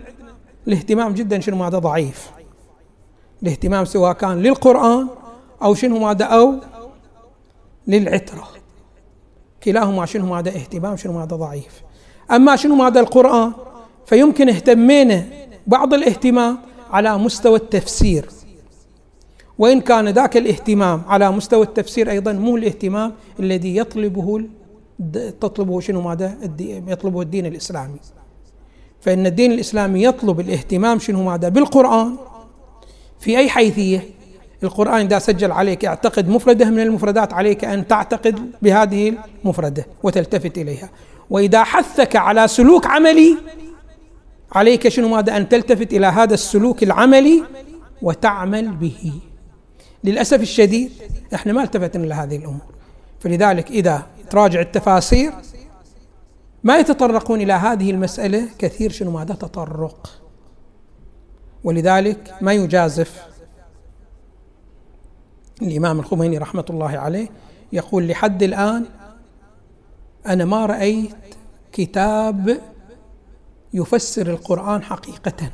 الاهتمام 0.68 1.12
جدا 1.12 1.40
شنو 1.40 1.57
ماذا؟ 1.57 1.79
ضعيف. 1.79 2.31
الاهتمام 3.42 3.85
سواء 3.85 4.12
كان 4.12 4.42
للقرآن 4.42 5.09
أو 5.62 5.75
شنو 5.75 5.99
ماذا؟ 5.99 6.25
أو 6.25 6.55
للعترة. 7.88 8.48
كلاهما 9.62 10.07
شنو 10.07 10.27
ماذا 10.27 10.51
اهتمام 10.51 10.96
شنو 10.96 11.12
ماذا 11.12 11.37
ضعيف. 11.37 11.83
أما 12.31 12.57
شنو 12.57 12.74
ماذا 12.74 13.01
القرآن 13.01 13.53
فيمكن 14.07 14.48
اهتمينا 14.48 15.24
بعض 15.66 15.94
الاهتمام 15.94 16.59
على 16.90 17.18
مستوى 17.18 17.57
التفسير. 17.57 18.29
وإن 19.59 19.81
كان 19.81 20.09
ذاك 20.09 20.37
الاهتمام 20.37 21.03
على 21.07 21.31
مستوى 21.31 21.62
التفسير 21.62 22.11
أيضا 22.11 22.33
مو 22.33 22.57
الاهتمام 22.57 23.12
الذي 23.40 23.77
يطلبه 23.77 24.42
تطلبه 25.40 25.81
شنو 25.81 26.01
ماذا 26.01 26.38
يطلبه 26.87 27.22
الدين 27.22 27.46
الإسلامي. 27.46 27.98
فإن 29.01 29.27
الدين 29.27 29.53
الإسلامي 29.53 30.05
يطلب 30.05 30.40
الاهتمام 30.40 30.98
شنو 30.98 31.22
ماذا 31.24 31.48
بالقرآن 31.48 32.16
في 33.20 33.38
أي 33.38 33.48
حيثية؟ 33.48 34.17
القرآن 34.62 35.01
إذا 35.01 35.18
سجل 35.18 35.53
عليك 35.53 35.85
اعتقد 35.85 36.29
مفردة 36.29 36.64
من 36.64 36.81
المفردات 36.81 37.33
عليك 37.33 37.64
أن 37.64 37.87
تعتقد 37.87 38.53
بهذه 38.62 39.14
المفردة 39.44 39.87
وتلتفت 40.03 40.59
إليها. 40.59 40.90
وإذا 41.31 41.64
حثك 41.64 42.16
على 42.16 42.49
سلوك 42.49 42.87
عملي 42.87 43.37
عليك 44.53 44.88
شنو 44.88 45.09
ماذا؟ 45.09 45.37
أن 45.37 45.49
تلتفت 45.49 45.92
إلى 45.92 46.07
هذا 46.07 46.35
السلوك 46.35 46.83
العملي 46.83 47.44
وتعمل 48.03 48.68
به. 48.68 49.12
للأسف 50.05 50.40
الشديد 50.40 50.92
إحنا 51.35 51.53
ما 51.53 51.62
التفتنا 51.62 52.07
لهذه 52.07 52.37
الأمور. 52.37 52.66
فلذلك 53.21 53.71
إذا 53.71 54.07
تراجع 54.31 54.61
التفاسير 54.61 55.33
ما 56.64 56.79
يتطرقون 56.79 57.40
إلى 57.40 57.53
هذه 57.53 57.90
المسألة 57.90 58.49
كثير 58.59 58.92
شنو 58.92 59.11
ماذا؟ 59.11 59.35
تطرق. 59.35 60.21
ولذلك 61.64 62.35
ما 62.40 62.53
يجازف 62.53 63.23
الإمام 65.62 65.99
الخميني 65.99 66.38
رحمة 66.38 66.64
الله 66.71 66.99
عليه 66.99 67.29
يقول 67.73 68.09
لحد 68.09 68.42
الآن 68.42 68.85
أنا 70.27 70.44
ما 70.44 70.66
رأيت 70.66 71.14
كتاب 71.73 72.61
يفسر 73.75 74.31
القرآن 74.31 74.83
حقيقة. 74.83 75.51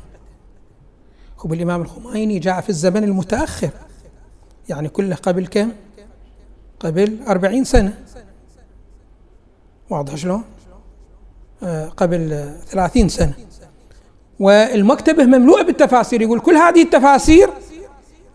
بالإمام 1.45 1.83
الخميني 1.83 2.38
جاء 2.38 2.61
في 2.61 2.69
الزمن 2.71 3.05
المتأخر 3.05 3.71
يعني 4.69 4.88
كله 4.88 5.14
قبل 5.14 5.47
كم؟ 5.47 5.73
قبل 6.81 7.19
أربعين 7.29 7.64
سنة. 7.64 7.99
واضح 9.90 10.14
شلون؟ 10.14 10.43
آه 11.62 11.88
قبل 11.88 12.53
ثلاثين 12.67 13.09
سنة. 13.09 13.35
والمكتبة 14.40 15.25
مملوءة 15.25 15.62
بالتفاسير 15.62 16.23
يقول 16.23 16.40
كل 16.40 16.55
هذه 16.55 16.83
التفاسير 16.83 17.51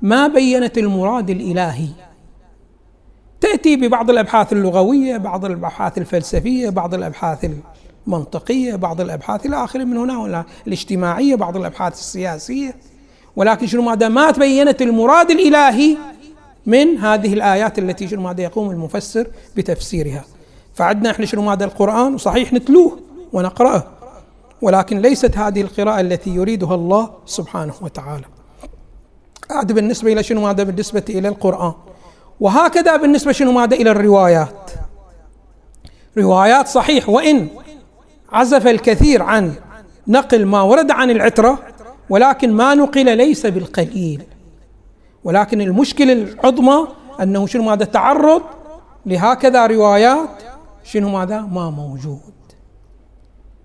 ما 0.02 0.28
بينت 0.28 0.78
المراد 0.78 1.30
الإلهي. 1.30 1.88
تأتي 3.42 3.76
ببعض 3.76 4.10
الأبحاث 4.10 4.54
اللغوية 4.54 5.18
بعض 5.18 5.46
الأبحاث 5.46 5.98
الفلسفية 5.98 6.70
بعض 6.70 6.94
الأبحاث 6.94 7.50
المنطقية 8.08 8.76
بعض 8.76 9.02
الأبحاث 9.02 9.46
إلى 9.46 9.64
آخره 9.64 9.84
من 9.84 9.98
هنا 9.98 10.18
ولا 10.18 10.44
الاجتماعية 10.68 11.36
بعض 11.36 11.58
الأبحاث 11.58 11.94
السياسية. 11.94 12.76
ولكن 13.36 13.68
شنو 13.68 13.82
ماذا؟ 13.82 14.08
ما 14.08 14.32
تبينت 14.32 14.82
المراد 14.82 15.32
الإلهي 15.32 15.98
من 16.66 16.98
هذه 16.98 17.34
الآيات 17.34 17.80
التي 17.80 18.08
شنو 18.08 18.22
ماذا 18.22 18.42
يقوم 18.42 18.72
المفسر 18.72 19.28
بتفسيرها. 19.58 20.24
فعندنا 20.74 21.12
إحنا 21.12 21.26
شنو 21.26 21.42
ماذا؟ 21.42 21.66
القرآن 21.66 22.14
وصحيح 22.14 22.54
نتلوه 22.54 23.00
ونقرأه. 23.34 23.84
ولكن 24.62 25.00
ليست 25.00 25.38
هذه 25.38 25.62
القراءة 25.62 26.02
التي 26.02 26.30
يريدها 26.30 26.76
الله 26.76 27.10
سبحانه 27.26 27.74
وتعالى. 27.82 28.26
هذا 29.52 29.74
بالنسبة 29.74 30.14
إلى 30.14 30.24
شنو؟ 30.24 30.42
ماذا 30.42 30.64
بالنسبة 30.64 31.04
إلى 31.10 31.28
القرآن. 31.28 31.74
وهكذا 32.40 32.98
بالنسبة 32.98 33.32
شنو؟ 33.32 33.52
ماذا 33.52 33.76
إلى 33.76 33.92
الروايات. 33.92 34.72
روايات 36.18 36.68
صحيح. 36.68 37.10
وإن 37.10 37.48
عزف 38.32 38.68
الكثير 38.68 39.24
عن 39.24 39.54
نقل 40.08 40.46
ما 40.46 40.62
ورد 40.62 40.92
عن 40.92 41.10
العترة 41.10 41.60
ولكن 42.10 42.54
ما 42.54 42.76
نقل 42.76 43.18
ليس 43.18 43.46
بالقليل. 43.46 44.24
ولكن 45.24 45.62
المشكلة 45.62 46.14
العظمى 46.14 46.88
أنه 47.22 47.48
شنو؟ 47.48 47.64
ماذا 47.64 47.86
تعرض 47.86 48.42
لهكذا 49.06 49.66
روايات 49.66 50.30
شنو؟ 50.84 51.10
ماذا 51.10 51.42
ما 51.42 51.70
موجود. 51.70 52.20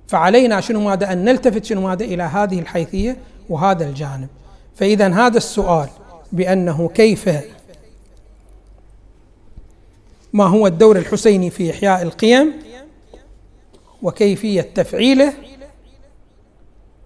فعلينا 0.09 0.61
شنو؟ 0.61 0.81
ماذا 0.81 1.13
أن 1.13 1.25
نلتفت 1.25 1.65
شنو؟ 1.65 1.81
ماذا 1.81 2.05
إلى 2.05 2.23
هذه 2.23 2.59
الحيثية 2.59 3.17
وهذا 3.51 3.85
الجانب. 3.85 4.29
فإذا 4.75 5.09
هذا 5.09 5.37
السؤال 5.37 5.89
بأنه 6.33 6.89
كيف 6.89 7.29
ما 10.33 10.45
هو 10.45 10.67
الدور 10.67 10.97
الحسيني 10.99 11.51
في 11.51 11.71
إحياء 11.71 12.03
القيم 12.03 12.53
وكيفية 14.03 14.61
تفعيله 14.61 15.33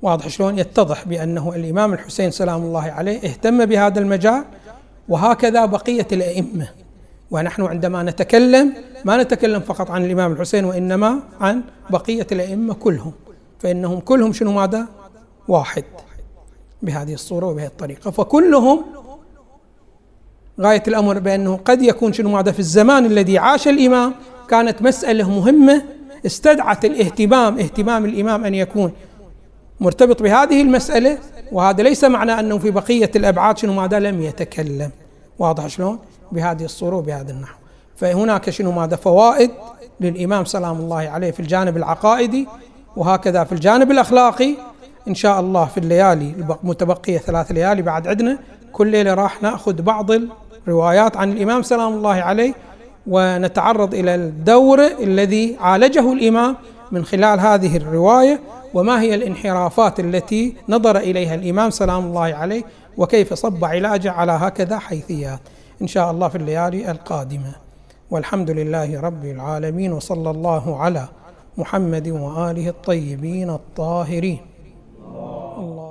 واضح 0.03 0.29
شلون 0.29 0.59
يتضح 0.59 1.05
بأنه 1.05 1.55
الإمام 1.55 1.93
الحسين 1.93 2.31
سلام 2.31 2.63
الله 2.63 2.83
عليه 2.83 3.19
اهتم 3.19 3.65
بهذا 3.65 4.01
المجال 4.01 4.45
وهكذا 5.09 5.65
بقية 5.65 6.07
الأئمة. 6.13 6.69
ونحن 7.31 7.63
عندما 7.63 8.03
نتكلم 8.03 8.75
ما 9.05 9.23
نتكلم 9.23 9.61
فقط 9.61 9.91
عن 9.91 10.05
الإمام 10.05 10.33
الحسين 10.33 10.65
وإنما 10.65 11.21
عن 11.41 11.63
بقية 11.91 12.27
الأئمة 12.33 12.75
كلهم 12.75 13.13
فإنهم 13.59 14.01
كلهم 14.01 14.33
شنو 14.33 14.53
ماذا؟ 14.53 14.87
واحد. 15.49 15.85
بهذه 16.83 17.15
الصورة 17.15 17.47
وبهذه 17.47 17.67
الطريقة. 17.67 18.11
فكلهم 18.11 18.85
غاية 20.61 20.83
الأمر 20.89 21.19
بأنه 21.19 21.61
قد 21.65 21.83
يكون 21.83 22.13
شنو 22.13 22.31
ماذا 22.31 22.53
في 22.53 22.59
الزمان 22.59 23.07
الذي 23.07 23.39
عاش 23.39 23.69
الإمام 23.69 24.15
كانت 24.49 24.83
مسألة 24.83 25.31
مهمة 25.31 25.83
استدعت 26.27 26.85
الاهتمام 26.85 27.59
اهتمام 27.59 28.05
الإمام 28.05 28.45
أن 28.45 28.55
يكون 28.55 28.93
مرتبط 29.81 30.23
بهذه 30.23 30.63
المسألة 30.63 31.19
وهذا 31.53 31.83
ليس 31.83 32.05
معنى 32.05 32.41
أنه 32.41 32.59
في 32.59 32.71
بقية 32.71 33.11
الأبعاد 33.17 33.59
شنو 33.59 33.73
ماذا 33.73 33.99
لم 33.99 34.23
يتكلم. 34.23 34.91
واضح 35.39 35.67
شلون؟ 35.67 35.99
بهذه 36.33 36.65
الصورة 36.65 36.97
وبهذا 36.97 37.33
النحو. 37.33 37.59
فهناك 37.97 38.51
شنو 38.51 38.73
ماذا 38.73 38.97
فوائد 38.97 39.51
للإمام 40.01 40.45
سلام 40.45 40.77
الله 40.77 40.97
عليه 40.97 41.31
في 41.31 41.41
الجانب 41.41 41.77
العقائدي 41.77 42.49
وهكذا 42.97 43.45
في 43.45 43.53
الجانب 43.53 43.91
الأخلاقي 43.91 44.55
إن 45.09 45.15
شاء 45.15 45.41
الله 45.41 45.65
في 45.65 45.79
الليالي 45.79 46.35
المتبقية 46.65 47.19
ثلاث 47.19 47.53
ليالي 47.53 47.83
بعد 47.83 48.09
عندنا 48.09 48.39
كل 48.73 48.87
ليلة 48.87 49.15
راح 49.15 49.43
نأخذ 49.43 49.83
بعض 49.83 50.11
الروايات 50.67 51.17
عن 51.17 51.33
الإمام 51.33 51.63
سلام 51.63 51.93
الله 51.93 52.15
عليه 52.15 52.55
ونتعرض 53.07 53.95
إلى 53.95 54.15
الدور 54.15 54.87
الذي 54.87 55.57
عالجه 55.61 56.13
الإمام 56.13 56.57
من 56.93 57.05
خلال 57.05 57.41
هذه 57.41 57.77
الرواية 57.77 58.41
وما 58.75 59.01
هي 59.01 59.15
الانحرافات 59.15 60.01
التي 60.01 60.57
نظر 60.69 60.97
إليها 60.97 61.35
الإمام 61.35 61.71
سلام 61.71 62.05
الله 62.07 62.21
عليه 62.35 62.63
وكيف 62.97 63.35
صب 63.35 63.65
علاجه 63.65 64.11
على 64.11 64.33
هكذا 64.33 64.79
حيثيات. 64.79 65.41
إن 65.83 65.87
شاء 65.87 66.11
الله 66.11 66.29
في 66.29 66.37
الليالي 66.39 66.91
القادمة. 66.91 67.55
والحمد 68.11 68.51
لله 68.51 69.01
رب 69.01 69.25
العالمين 69.25 69.93
وصلى 69.93 70.31
الله 70.31 70.81
على 70.83 71.09
محمد 71.59 72.09
وآله 72.09 72.69
الطيبين 72.69 73.51
الطاهرين. 73.51 74.48
Allah. 75.17 75.88